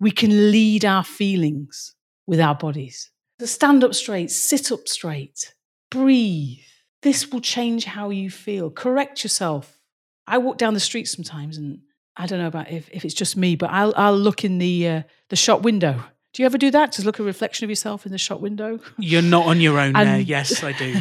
[0.00, 1.94] We can lead our feelings
[2.26, 3.10] with our bodies.
[3.40, 5.54] So stand up straight, sit up straight,
[5.90, 6.58] breathe.
[7.02, 8.70] This will change how you feel.
[8.70, 9.78] Correct yourself.
[10.26, 11.80] I walk down the street sometimes and
[12.16, 14.88] I don't know about if, if it's just me, but I'll, I'll look in the,
[14.88, 16.02] uh, the shop window
[16.36, 16.92] do you ever do that?
[16.92, 18.78] Just look at a reflection of yourself in the shop window?
[18.98, 20.20] You're not on your own and, there.
[20.20, 20.96] Yes, I do.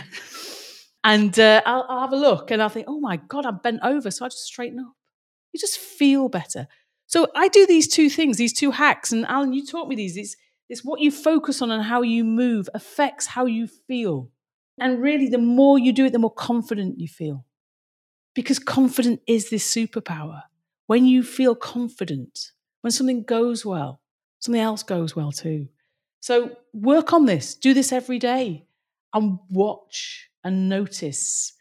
[1.03, 3.81] and uh, I'll, I'll, have a look and I'll think, oh my God, I'm bent
[3.83, 4.09] over.
[4.11, 4.93] So I just straighten up.
[5.51, 6.69] You just feel better.
[7.07, 9.11] So I do these two things, these two hacks.
[9.11, 10.17] And Alan, you taught me these.
[10.17, 10.35] It's,
[10.69, 14.29] it's what you focus on and how you move affects how you feel.
[14.79, 17.45] And really, the more you do it, the more confident you feel.
[18.33, 20.43] Because confident is this superpower.
[20.87, 22.51] When you feel confident,
[22.81, 24.01] when something goes well,
[24.39, 25.67] something else goes well too.
[26.19, 28.65] So work on this, do this every day,
[29.13, 31.53] and watch and notice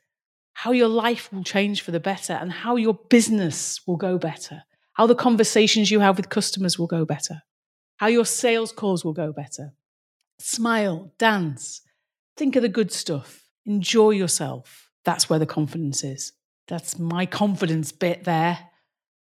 [0.55, 4.63] how your life will change for the better and how your business will go better,
[4.95, 7.43] how the conversations you have with customers will go better,
[7.97, 9.75] how your sales calls will go better.
[10.39, 11.83] Smile, dance,
[12.37, 14.91] think of the good stuff, enjoy yourself.
[15.05, 16.33] That's where the confidence is.
[16.67, 18.59] That's my confidence bit there.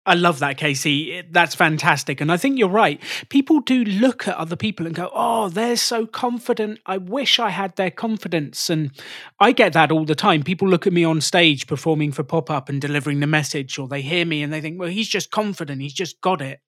[0.07, 1.23] I love that, Casey.
[1.31, 2.21] That's fantastic.
[2.21, 3.01] And I think you're right.
[3.29, 6.81] People do look at other people and go, oh, they're so confident.
[6.87, 8.71] I wish I had their confidence.
[8.71, 8.93] And
[9.39, 10.43] I get that all the time.
[10.43, 13.89] People look at me on stage performing for pop up and delivering the message, or
[13.89, 15.83] they hear me and they think, well, he's just confident.
[15.83, 16.61] He's just got it.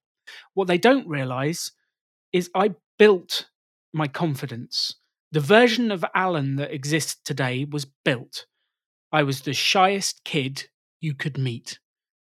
[0.52, 1.72] What they don't realize
[2.32, 3.48] is I built
[3.94, 4.96] my confidence.
[5.32, 8.44] The version of Alan that exists today was built.
[9.10, 10.68] I was the shyest kid
[11.00, 11.78] you could meet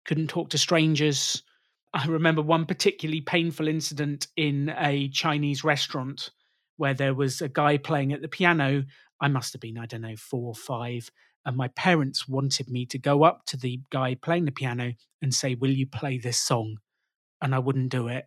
[0.05, 1.43] couldn't talk to strangers.
[1.95, 6.31] I remember one particularly painful incident in a Chinese restaurant
[6.77, 8.85] where there was a guy playing at the piano.
[9.21, 11.11] I must have been, I don't know, four or five.
[11.45, 15.35] And my parents wanted me to go up to the guy playing the piano and
[15.35, 16.79] say, Will you play this song?
[17.41, 18.27] And I wouldn't do it.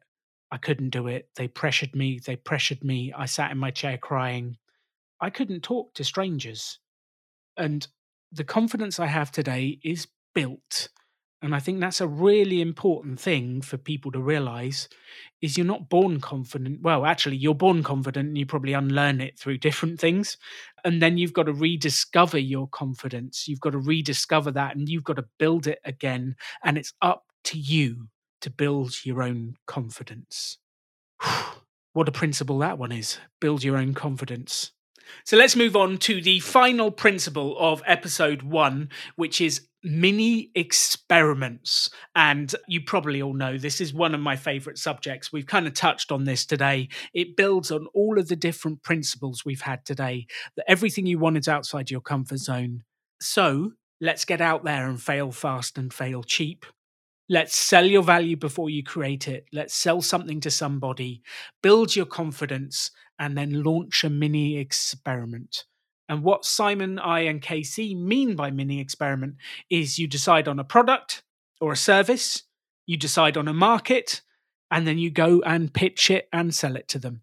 [0.51, 1.29] I couldn't do it.
[1.35, 2.19] They pressured me.
[2.23, 3.13] They pressured me.
[3.17, 4.57] I sat in my chair crying.
[5.19, 6.79] I couldn't talk to strangers.
[7.57, 7.87] And
[8.31, 10.89] the confidence I have today is built
[11.45, 14.89] and I think that's a really important thing for people to realize
[15.43, 16.81] is you're not born confident.
[16.81, 20.37] Well, actually, you're born confident and you probably unlearn it through different things.
[20.83, 23.47] And then you've got to rediscover your confidence.
[23.47, 26.35] You've got to rediscover that and you've got to build it again.
[26.63, 28.07] And it's up to you
[28.41, 30.57] to build your own confidence.
[31.93, 33.19] what a principle that one is.
[33.39, 34.71] Build your own confidence.
[35.23, 41.89] So let's move on to the final principle of episode one, which is mini experiments.
[42.15, 45.31] And you probably all know this is one of my favorite subjects.
[45.31, 46.89] We've kind of touched on this today.
[47.13, 51.37] It builds on all of the different principles we've had today, that everything you want
[51.37, 52.83] is outside your comfort zone.
[53.21, 56.65] So let's get out there and fail fast and fail cheap.
[57.27, 59.45] Let's sell your value before you create it.
[59.51, 61.23] Let's sell something to somebody,
[61.63, 65.65] build your confidence, and then launch a mini experiment.
[66.07, 69.35] And what Simon, I, and KC mean by mini experiment
[69.69, 71.23] is you decide on a product
[71.59, 72.43] or a service,
[72.85, 74.21] you decide on a market,
[74.69, 77.21] and then you go and pitch it and sell it to them.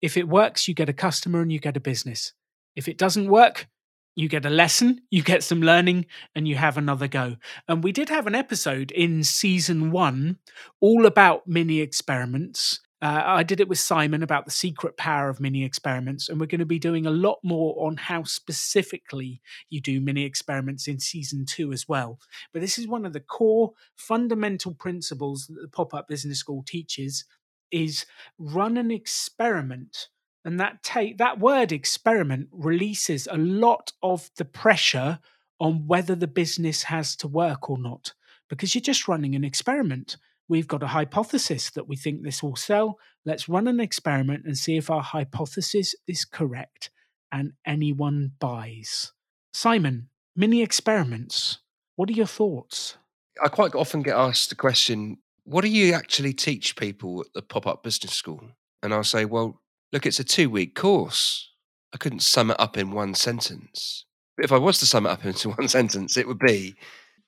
[0.00, 2.32] If it works, you get a customer and you get a business.
[2.76, 3.68] If it doesn't work,
[4.16, 7.36] you get a lesson, you get some learning, and you have another go.
[7.68, 10.38] And we did have an episode in season one
[10.80, 12.80] all about mini experiments.
[13.02, 16.46] Uh, I did it with Simon about the secret power of mini experiments, and we're
[16.46, 19.40] going to be doing a lot more on how specifically
[19.70, 22.18] you do mini experiments in season two as well.
[22.52, 26.62] But this is one of the core fundamental principles that the Pop Up Business School
[26.66, 27.24] teaches:
[27.70, 28.04] is
[28.38, 30.08] run an experiment
[30.44, 35.18] And that take that word experiment releases a lot of the pressure
[35.58, 38.14] on whether the business has to work or not,
[38.48, 40.16] because you're just running an experiment.
[40.50, 42.98] We've got a hypothesis that we think this will sell.
[43.24, 46.90] Let's run an experiment and see if our hypothesis is correct
[47.30, 49.12] and anyone buys.
[49.54, 51.58] Simon, mini experiments.
[51.94, 52.96] What are your thoughts?
[53.40, 57.42] I quite often get asked the question, what do you actually teach people at the
[57.42, 58.42] pop up business school?
[58.82, 59.60] And I'll say, well,
[59.92, 61.48] look, it's a two week course.
[61.94, 64.04] I couldn't sum it up in one sentence.
[64.36, 66.74] But if I was to sum it up into one sentence, it would be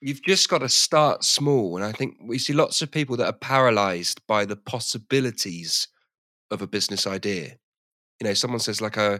[0.03, 1.77] you've just got to start small.
[1.77, 5.89] And I think we see lots of people that are paralyzed by the possibilities
[6.51, 7.57] of a business idea.
[8.21, 9.19] You know, someone says, like, uh,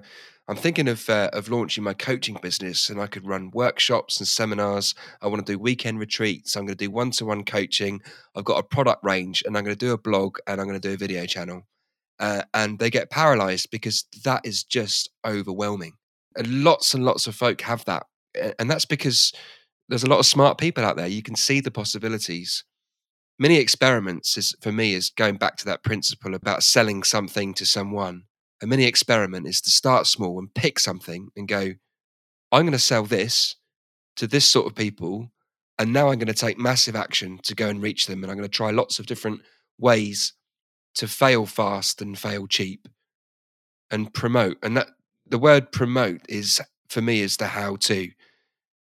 [0.49, 4.29] I'm thinking of uh, of launching my coaching business, and I could run workshops and
[4.29, 4.95] seminars.
[5.23, 6.57] I want to do weekend retreats.
[6.57, 8.03] I'm going to do one to one coaching.
[8.37, 10.81] I've got a product range, and I'm going to do a blog, and I'm going
[10.81, 11.65] to do a video channel
[12.23, 15.95] uh, and they get paralyzed because that is just overwhelming.
[16.37, 18.05] And lots and lots of folk have that,
[18.59, 19.33] and that's because
[19.89, 21.07] there's a lot of smart people out there.
[21.07, 22.65] You can see the possibilities.
[23.39, 27.67] Many experiments is for me is going back to that principle about selling something to
[27.67, 28.25] someone.
[28.63, 31.73] A mini experiment is to start small and pick something and go,
[32.53, 33.57] I'm going to sell this
[34.17, 35.33] to this sort of people.
[35.79, 38.23] And now I'm going to take massive action to go and reach them.
[38.23, 39.41] And I'm going to try lots of different
[39.79, 40.35] ways
[40.95, 42.87] to fail fast and fail cheap
[43.91, 44.59] and promote.
[44.63, 44.89] And that
[45.27, 48.11] the word promote is for me is the how to.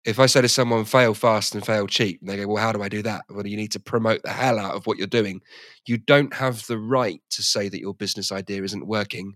[0.05, 2.71] If I say to someone fail fast and fail cheap, and they go, Well, how
[2.71, 3.25] do I do that?
[3.29, 5.41] Well, you need to promote the hell out of what you're doing.
[5.87, 9.35] You don't have the right to say that your business idea isn't working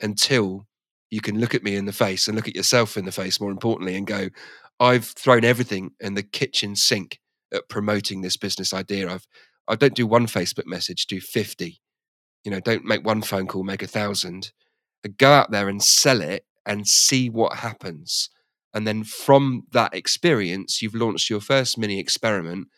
[0.00, 0.66] until
[1.10, 3.40] you can look at me in the face and look at yourself in the face,
[3.40, 4.28] more importantly, and go,
[4.80, 7.20] I've thrown everything in the kitchen sink
[7.52, 9.10] at promoting this business idea.
[9.10, 9.26] I've
[9.68, 11.80] I don't do one Facebook message, do 50
[12.44, 14.52] you know, don't make one phone call, make a thousand.
[15.18, 18.30] Go out there and sell it and see what happens.
[18.74, 22.68] And then from that experience, you've launched your first mini experiment,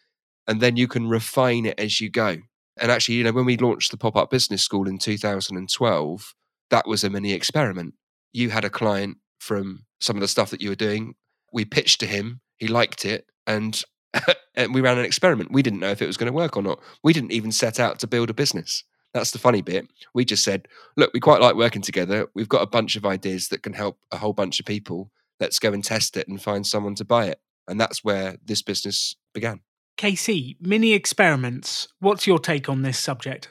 [0.47, 2.37] and then you can refine it as you go.
[2.77, 6.35] And actually, you know, when we launched the pop up business school in 2012,
[6.71, 7.95] that was a mini experiment.
[8.33, 11.15] You had a client from some of the stuff that you were doing.
[11.53, 13.83] We pitched to him, he liked it, and
[14.55, 15.53] and we ran an experiment.
[15.53, 16.81] We didn't know if it was going to work or not.
[17.03, 18.85] We didn't even set out to build a business.
[19.15, 19.89] That's the funny bit.
[20.15, 22.27] We just said, look, we quite like working together.
[22.35, 25.11] We've got a bunch of ideas that can help a whole bunch of people.
[25.41, 27.41] Let's go and test it and find someone to buy it.
[27.69, 29.61] And that's where this business began.
[29.99, 31.89] KC, mini experiments.
[32.01, 33.49] What's your take on this subject?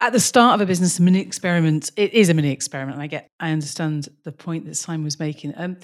[0.00, 3.00] At the start of a business, mini experiment, it is a mini experiment.
[3.00, 5.54] I get, I understand the point that Simon was making.
[5.56, 5.78] Um,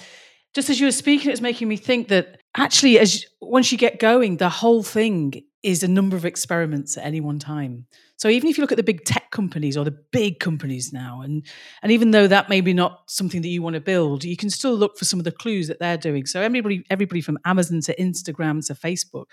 [0.53, 3.77] just as you were speaking, it was making me think that actually, as once you
[3.77, 7.87] get going, the whole thing is a number of experiments at any one time.
[8.17, 11.21] So even if you look at the big tech companies or the big companies now,
[11.21, 11.45] and
[11.81, 14.49] and even though that may be not something that you want to build, you can
[14.49, 16.25] still look for some of the clues that they're doing.
[16.25, 19.25] So everybody, everybody from Amazon to Instagram to Facebook,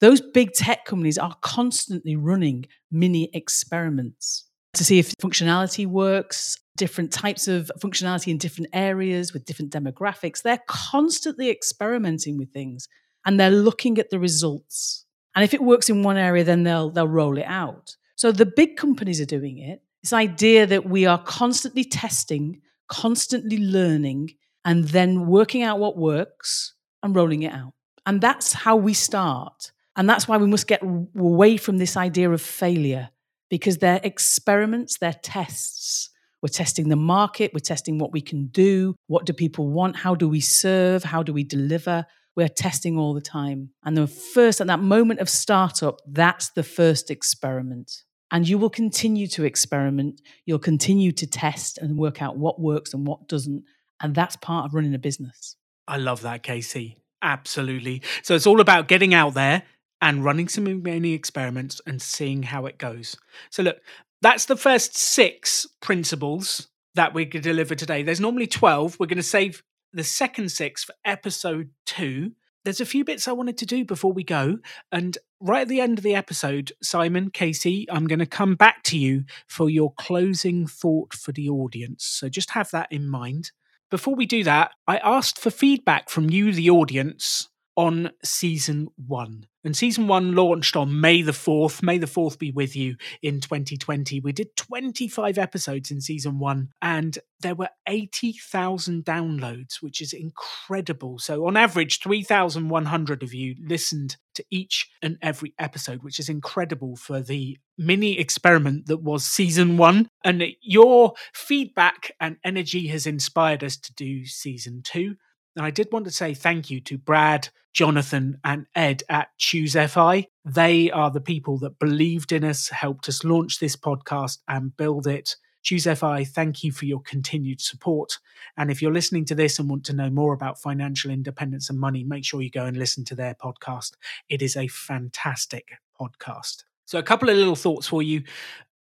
[0.00, 7.12] those big tech companies are constantly running mini experiments to see if functionality works, different
[7.12, 10.42] types of functionality in different areas with different demographics.
[10.42, 12.88] They're constantly experimenting with things
[13.26, 15.04] and they're looking at the results.
[15.34, 17.96] And if it works in one area, then they'll they'll roll it out.
[18.16, 19.82] So the big companies are doing it.
[20.02, 24.30] This idea that we are constantly testing, constantly learning,
[24.64, 27.72] and then working out what works and rolling it out.
[28.06, 29.72] And that's how we start.
[29.96, 33.10] And that's why we must get away from this idea of failure
[33.50, 36.08] because they're experiments, they're tests.
[36.40, 40.16] We're testing the market, we're testing what we can do, what do people want, how
[40.16, 42.04] do we serve, how do we deliver.
[42.36, 43.70] We're testing all the time.
[43.84, 48.04] And the first, at that moment of startup, that's the first experiment.
[48.30, 50.20] And you will continue to experiment.
[50.46, 53.64] You'll continue to test and work out what works and what doesn't.
[54.00, 55.56] And that's part of running a business.
[55.86, 56.96] I love that, Casey.
[57.20, 58.02] Absolutely.
[58.22, 59.62] So it's all about getting out there
[60.00, 63.16] and running some many experiments and seeing how it goes.
[63.50, 63.76] So, look,
[64.20, 68.02] that's the first six principles that we could deliver today.
[68.02, 68.96] There's normally 12.
[68.98, 69.62] We're going to save
[69.92, 72.32] the second six for episode two
[72.64, 74.58] there's a few bits I wanted to do before we go.
[74.92, 78.82] And right at the end of the episode, Simon, Casey, I'm going to come back
[78.84, 82.04] to you for your closing thought for the audience.
[82.04, 83.50] So just have that in mind.
[83.90, 89.46] Before we do that, I asked for feedback from you, the audience, on season one.
[89.64, 91.82] And season one launched on May the 4th.
[91.82, 94.18] May the 4th be with you in 2020.
[94.20, 101.20] We did 25 episodes in season one, and there were 80,000 downloads, which is incredible.
[101.20, 106.96] So, on average, 3,100 of you listened to each and every episode, which is incredible
[106.96, 110.08] for the mini experiment that was season one.
[110.24, 115.16] And your feedback and energy has inspired us to do season two.
[115.56, 119.74] And I did want to say thank you to Brad, Jonathan, and Ed at Choose
[119.74, 120.28] FI.
[120.44, 125.06] They are the people that believed in us, helped us launch this podcast and build
[125.06, 125.36] it.
[125.62, 128.18] Choose FI, thank you for your continued support.
[128.56, 131.78] And if you're listening to this and want to know more about financial independence and
[131.78, 133.92] money, make sure you go and listen to their podcast.
[134.28, 135.68] It is a fantastic
[136.00, 136.64] podcast.
[136.84, 138.24] So, a couple of little thoughts for you.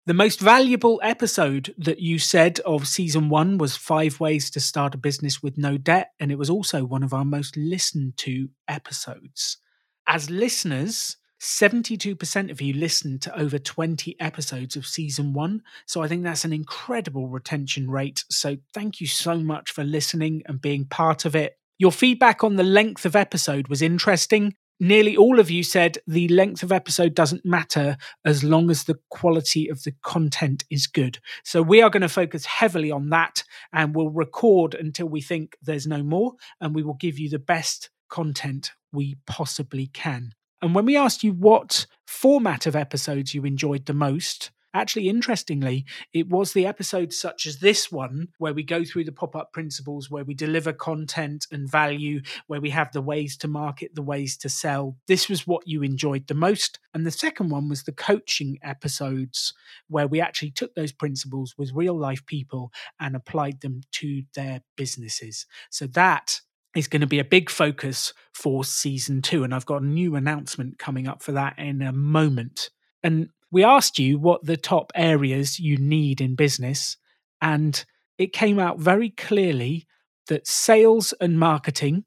[0.09, 4.95] The most valuable episode that you said of season one was Five Ways to Start
[4.95, 6.13] a Business with No Debt.
[6.19, 9.59] And it was also one of our most listened to episodes.
[10.07, 15.61] As listeners, 72% of you listened to over 20 episodes of season one.
[15.85, 18.25] So I think that's an incredible retention rate.
[18.31, 21.59] So thank you so much for listening and being part of it.
[21.77, 26.29] Your feedback on the length of episode was interesting nearly all of you said the
[26.29, 31.19] length of episode doesn't matter as long as the quality of the content is good.
[31.45, 35.57] So we are going to focus heavily on that and we'll record until we think
[35.63, 40.35] there's no more and we will give you the best content we possibly can.
[40.61, 45.85] And when we asked you what format of episodes you enjoyed the most, Actually, interestingly,
[46.13, 49.53] it was the episodes such as this one where we go through the pop up
[49.53, 54.03] principles, where we deliver content and value, where we have the ways to market, the
[54.03, 54.97] ways to sell.
[55.09, 56.79] This was what you enjoyed the most.
[56.95, 59.53] And the second one was the coaching episodes,
[59.89, 62.71] where we actually took those principles with real life people
[63.01, 65.45] and applied them to their businesses.
[65.71, 66.41] So that
[66.77, 69.43] is going to be a big focus for season two.
[69.43, 72.71] And I've got a new announcement coming up for that in a moment.
[73.03, 76.97] And we asked you what the top areas you need in business,
[77.41, 77.85] and
[78.19, 79.87] it came out very clearly
[80.29, 82.05] that sales and marketing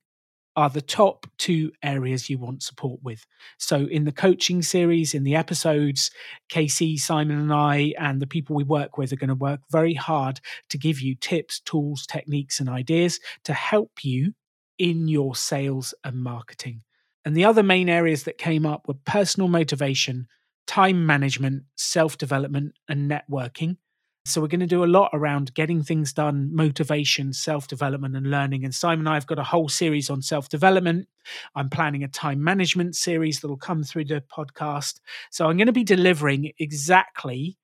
[0.56, 3.26] are the top two areas you want support with.
[3.58, 6.12] So, in the coaching series, in the episodes,
[6.50, 9.94] Casey, Simon, and I, and the people we work with are going to work very
[9.94, 14.34] hard to give you tips, tools, techniques, and ideas to help you
[14.78, 16.82] in your sales and marketing.
[17.24, 20.28] And the other main areas that came up were personal motivation,
[20.68, 23.78] time management, self development, and networking.
[24.26, 28.30] So, we're going to do a lot around getting things done, motivation, self development, and
[28.30, 28.64] learning.
[28.64, 31.08] And Simon and I have got a whole series on self development.
[31.56, 35.00] I'm planning a time management series that will come through the podcast.
[35.32, 37.58] So, I'm going to be delivering exactly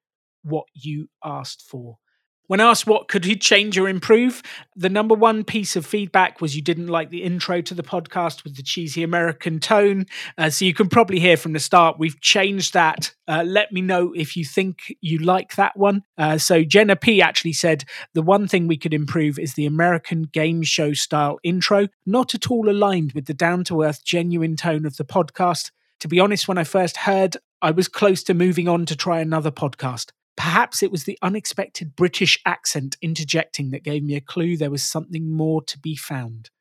[0.44, 1.98] what you asked for.
[2.48, 4.42] When asked what could you change or improve,
[4.74, 8.46] the number one piece of feedback was you didn't like the intro to the podcast
[8.46, 10.06] with the cheesy American tone.
[10.38, 13.14] Uh, so you can probably hear from the start we've changed that.
[13.28, 16.04] Uh, let me know if you think you like that one.
[16.18, 17.84] Uh, so Jenna P actually said
[18.14, 22.50] the one thing we could improve is the American game show style intro, not at
[22.50, 25.72] all aligned with the down to earth, genuine tone of the podcast.
[26.00, 29.20] To be honest, when I first heard, I was close to moving on to try
[29.20, 30.12] another podcast.
[30.38, 34.84] Perhaps it was the unexpected British accent interjecting that gave me a clue there was
[34.84, 36.52] something more to be found.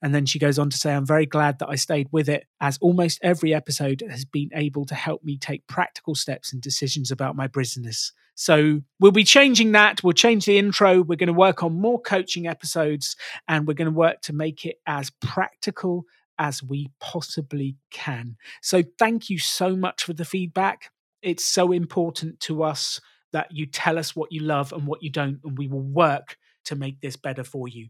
[0.00, 2.46] And then she goes on to say, I'm very glad that I stayed with it,
[2.60, 7.10] as almost every episode has been able to help me take practical steps and decisions
[7.10, 8.12] about my business.
[8.36, 10.02] So we'll be changing that.
[10.02, 11.02] We'll change the intro.
[11.02, 13.16] We're going to work on more coaching episodes
[13.48, 16.04] and we're going to work to make it as practical
[16.38, 18.36] as we possibly can.
[18.60, 20.90] So thank you so much for the feedback.
[21.22, 23.00] It's so important to us
[23.34, 26.38] that you tell us what you love and what you don't, and we will work
[26.64, 27.88] to make this better for you.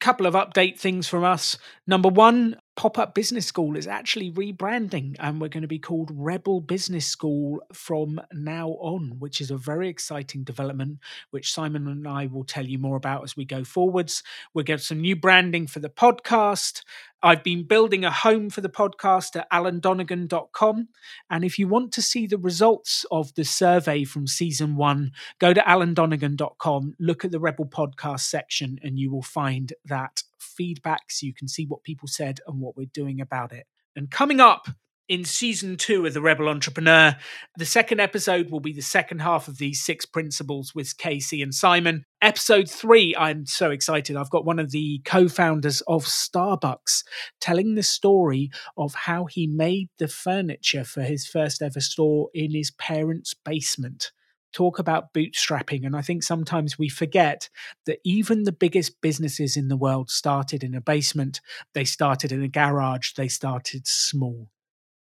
[0.00, 1.56] A Couple of update things from us.
[1.86, 6.10] Number one, Pop Up Business School is actually rebranding, and we're going to be called
[6.12, 10.98] Rebel Business School from now on, which is a very exciting development,
[11.30, 14.22] which Simon and I will tell you more about as we go forwards.
[14.52, 16.82] We'll get some new branding for the podcast.
[17.22, 20.88] I've been building a home for the podcast at alandonegan.com.
[21.30, 25.54] And if you want to see the results of the survey from season one, go
[25.54, 31.26] to alandonegan.com, look at the Rebel podcast section, and you will find that feedback so
[31.26, 33.66] you can see what people said and what we're doing about it.
[33.96, 34.68] And coming up
[35.08, 37.16] in season two of The Rebel Entrepreneur.
[37.56, 41.54] The second episode will be the second half of these six principles with Casey and
[41.54, 42.04] Simon.
[42.22, 44.16] Episode three, I'm so excited.
[44.16, 47.04] I've got one of the co founders of Starbucks
[47.40, 52.52] telling the story of how he made the furniture for his first ever store in
[52.52, 54.12] his parents' basement.
[54.54, 55.84] talk about bootstrapping.
[55.84, 57.50] And I think sometimes we forget
[57.86, 61.40] that even the biggest businesses in the world started in a basement,
[61.74, 64.48] they started in a garage, they started small.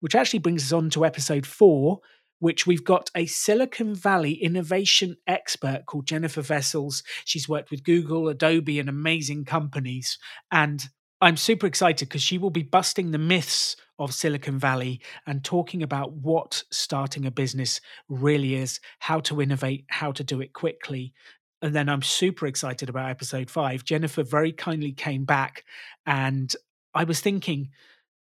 [0.02, 2.00] Which actually brings us on to episode four,
[2.40, 7.04] which we've got a Silicon Valley innovation expert called Jennifer Vessels.
[7.24, 10.18] She's worked with Google, Adobe, and amazing companies.
[10.50, 10.82] And
[11.20, 15.84] I'm super excited because she will be busting the myths of Silicon Valley and talking
[15.84, 21.14] about what starting a business really is, how to innovate, how to do it quickly.
[21.62, 23.84] And then I'm super excited about episode five.
[23.84, 25.62] Jennifer very kindly came back,
[26.06, 26.52] and
[26.92, 27.68] I was thinking,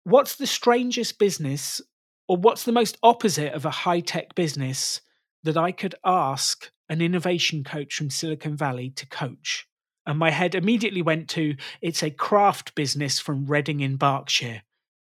[0.06, 1.82] what's the strangest business
[2.28, 5.02] or what's the most opposite of a high tech business
[5.44, 9.68] that I could ask an innovation coach from Silicon Valley to coach?
[10.06, 14.62] And my head immediately went to it's a craft business from Reading in Berkshire.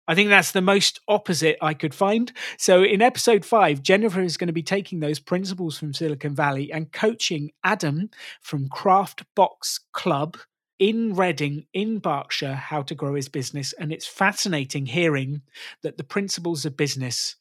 [0.07, 2.33] I think that's the most opposite I could find.
[2.59, 6.73] So, in episode five, Jennifer is going to be taking those principles from Silicon Valley
[6.73, 8.11] and coaching Adam
[8.43, 10.37] from Craft Box Club
[10.81, 13.75] in Reading, in Berkshire, how to grow his business.
[13.75, 15.43] And it's fascinating hearing
[15.83, 17.37] that the principles of business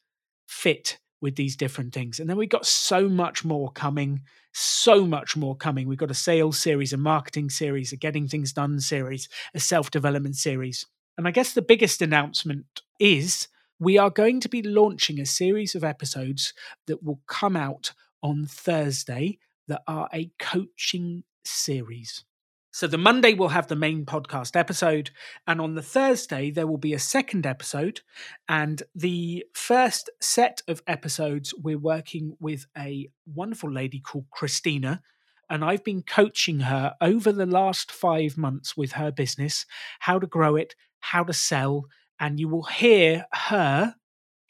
[0.46, 2.20] fit with these different things.
[2.20, 4.20] And then we've got so much more coming,
[4.52, 5.88] so much more coming.
[5.88, 9.90] We've got a sales series, a marketing series, a getting things done series, a self
[9.90, 10.86] development series.
[11.16, 15.74] And I guess the biggest announcement is we are going to be launching a series
[15.74, 16.52] of episodes
[16.86, 22.24] that will come out on Thursday that are a coaching series.
[22.72, 25.10] So the Monday we'll have the main podcast episode,
[25.44, 28.00] and on the Thursday there will be a second episode.
[28.48, 35.02] And the first set of episodes, we're working with a wonderful lady called Christina,
[35.48, 39.66] and I've been coaching her over the last five months with her business,
[39.98, 41.86] how to grow it, how to sell,
[42.20, 43.96] and you will hear her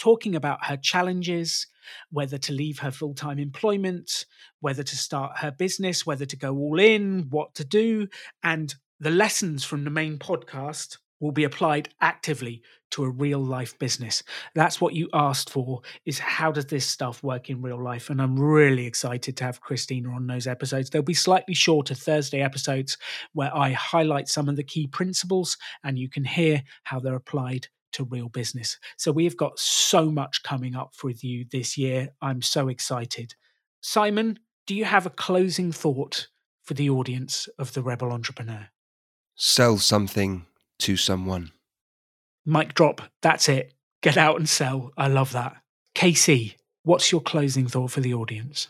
[0.01, 1.67] talking about her challenges,
[2.11, 4.25] whether to leave her full time employment,
[4.61, 8.09] whether to start her business, whether to go all in, what to do.
[8.43, 13.79] And the lessons from the main podcast will be applied actively to a real life
[13.79, 14.23] business.
[14.55, 18.11] That's what you asked for is how does this stuff work in real life?
[18.11, 20.91] And I'm really excited to have Christina on those episodes.
[20.91, 22.97] They'll be slightly shorter Thursday episodes
[23.33, 27.69] where I highlight some of the key principles and you can hear how they're applied
[27.93, 28.78] to real business.
[28.97, 32.11] So we have got so much coming up with you this year.
[32.22, 33.34] I'm so excited.
[33.80, 36.28] Simon, do you have a closing thought
[36.62, 38.68] for the audience of The Rebel Entrepreneur?
[39.34, 40.47] Sell something
[40.80, 41.53] to someone.
[42.45, 43.03] Mic drop.
[43.22, 43.74] That's it.
[44.03, 44.93] Get out and sell.
[44.97, 45.57] I love that.
[45.95, 48.68] Casey, what's your closing thought for the audience?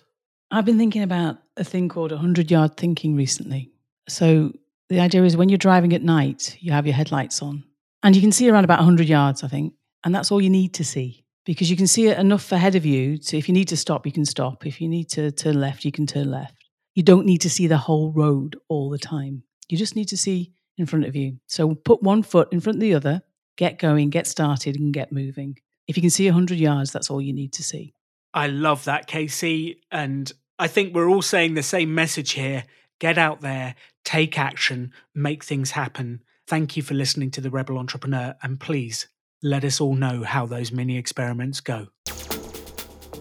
[0.50, 3.70] I've been thinking about a thing called 100 yard thinking recently.
[4.08, 4.52] So
[4.88, 7.64] the idea is when you're driving at night, you have your headlights on
[8.02, 9.74] and you can see around about 100 yards, I think.
[10.04, 12.86] And that's all you need to see because you can see it enough ahead of
[12.86, 13.18] you.
[13.18, 14.66] To, if you need to stop, you can stop.
[14.66, 16.54] If you need to turn left, you can turn left.
[16.94, 19.42] You don't need to see the whole road all the time.
[19.68, 21.38] You just need to see in front of you.
[21.46, 23.22] So put one foot in front of the other,
[23.56, 25.58] get going, get started, and get moving.
[25.86, 27.94] If you can see 100 yards, that's all you need to see.
[28.32, 29.82] I love that, Casey.
[29.90, 32.64] And I think we're all saying the same message here
[32.98, 33.74] get out there,
[34.04, 36.22] take action, make things happen.
[36.50, 39.06] Thank you for listening to The Rebel Entrepreneur, and please
[39.40, 41.86] let us all know how those mini experiments go.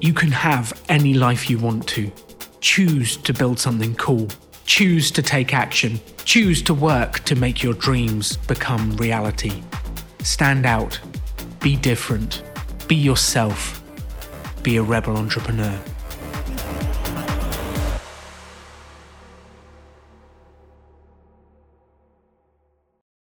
[0.01, 2.11] You can have any life you want to.
[2.59, 4.29] Choose to build something cool.
[4.65, 5.99] Choose to take action.
[6.25, 9.61] Choose to work to make your dreams become reality.
[10.23, 10.99] Stand out.
[11.59, 12.41] Be different.
[12.87, 13.83] Be yourself.
[14.63, 15.79] Be a rebel entrepreneur.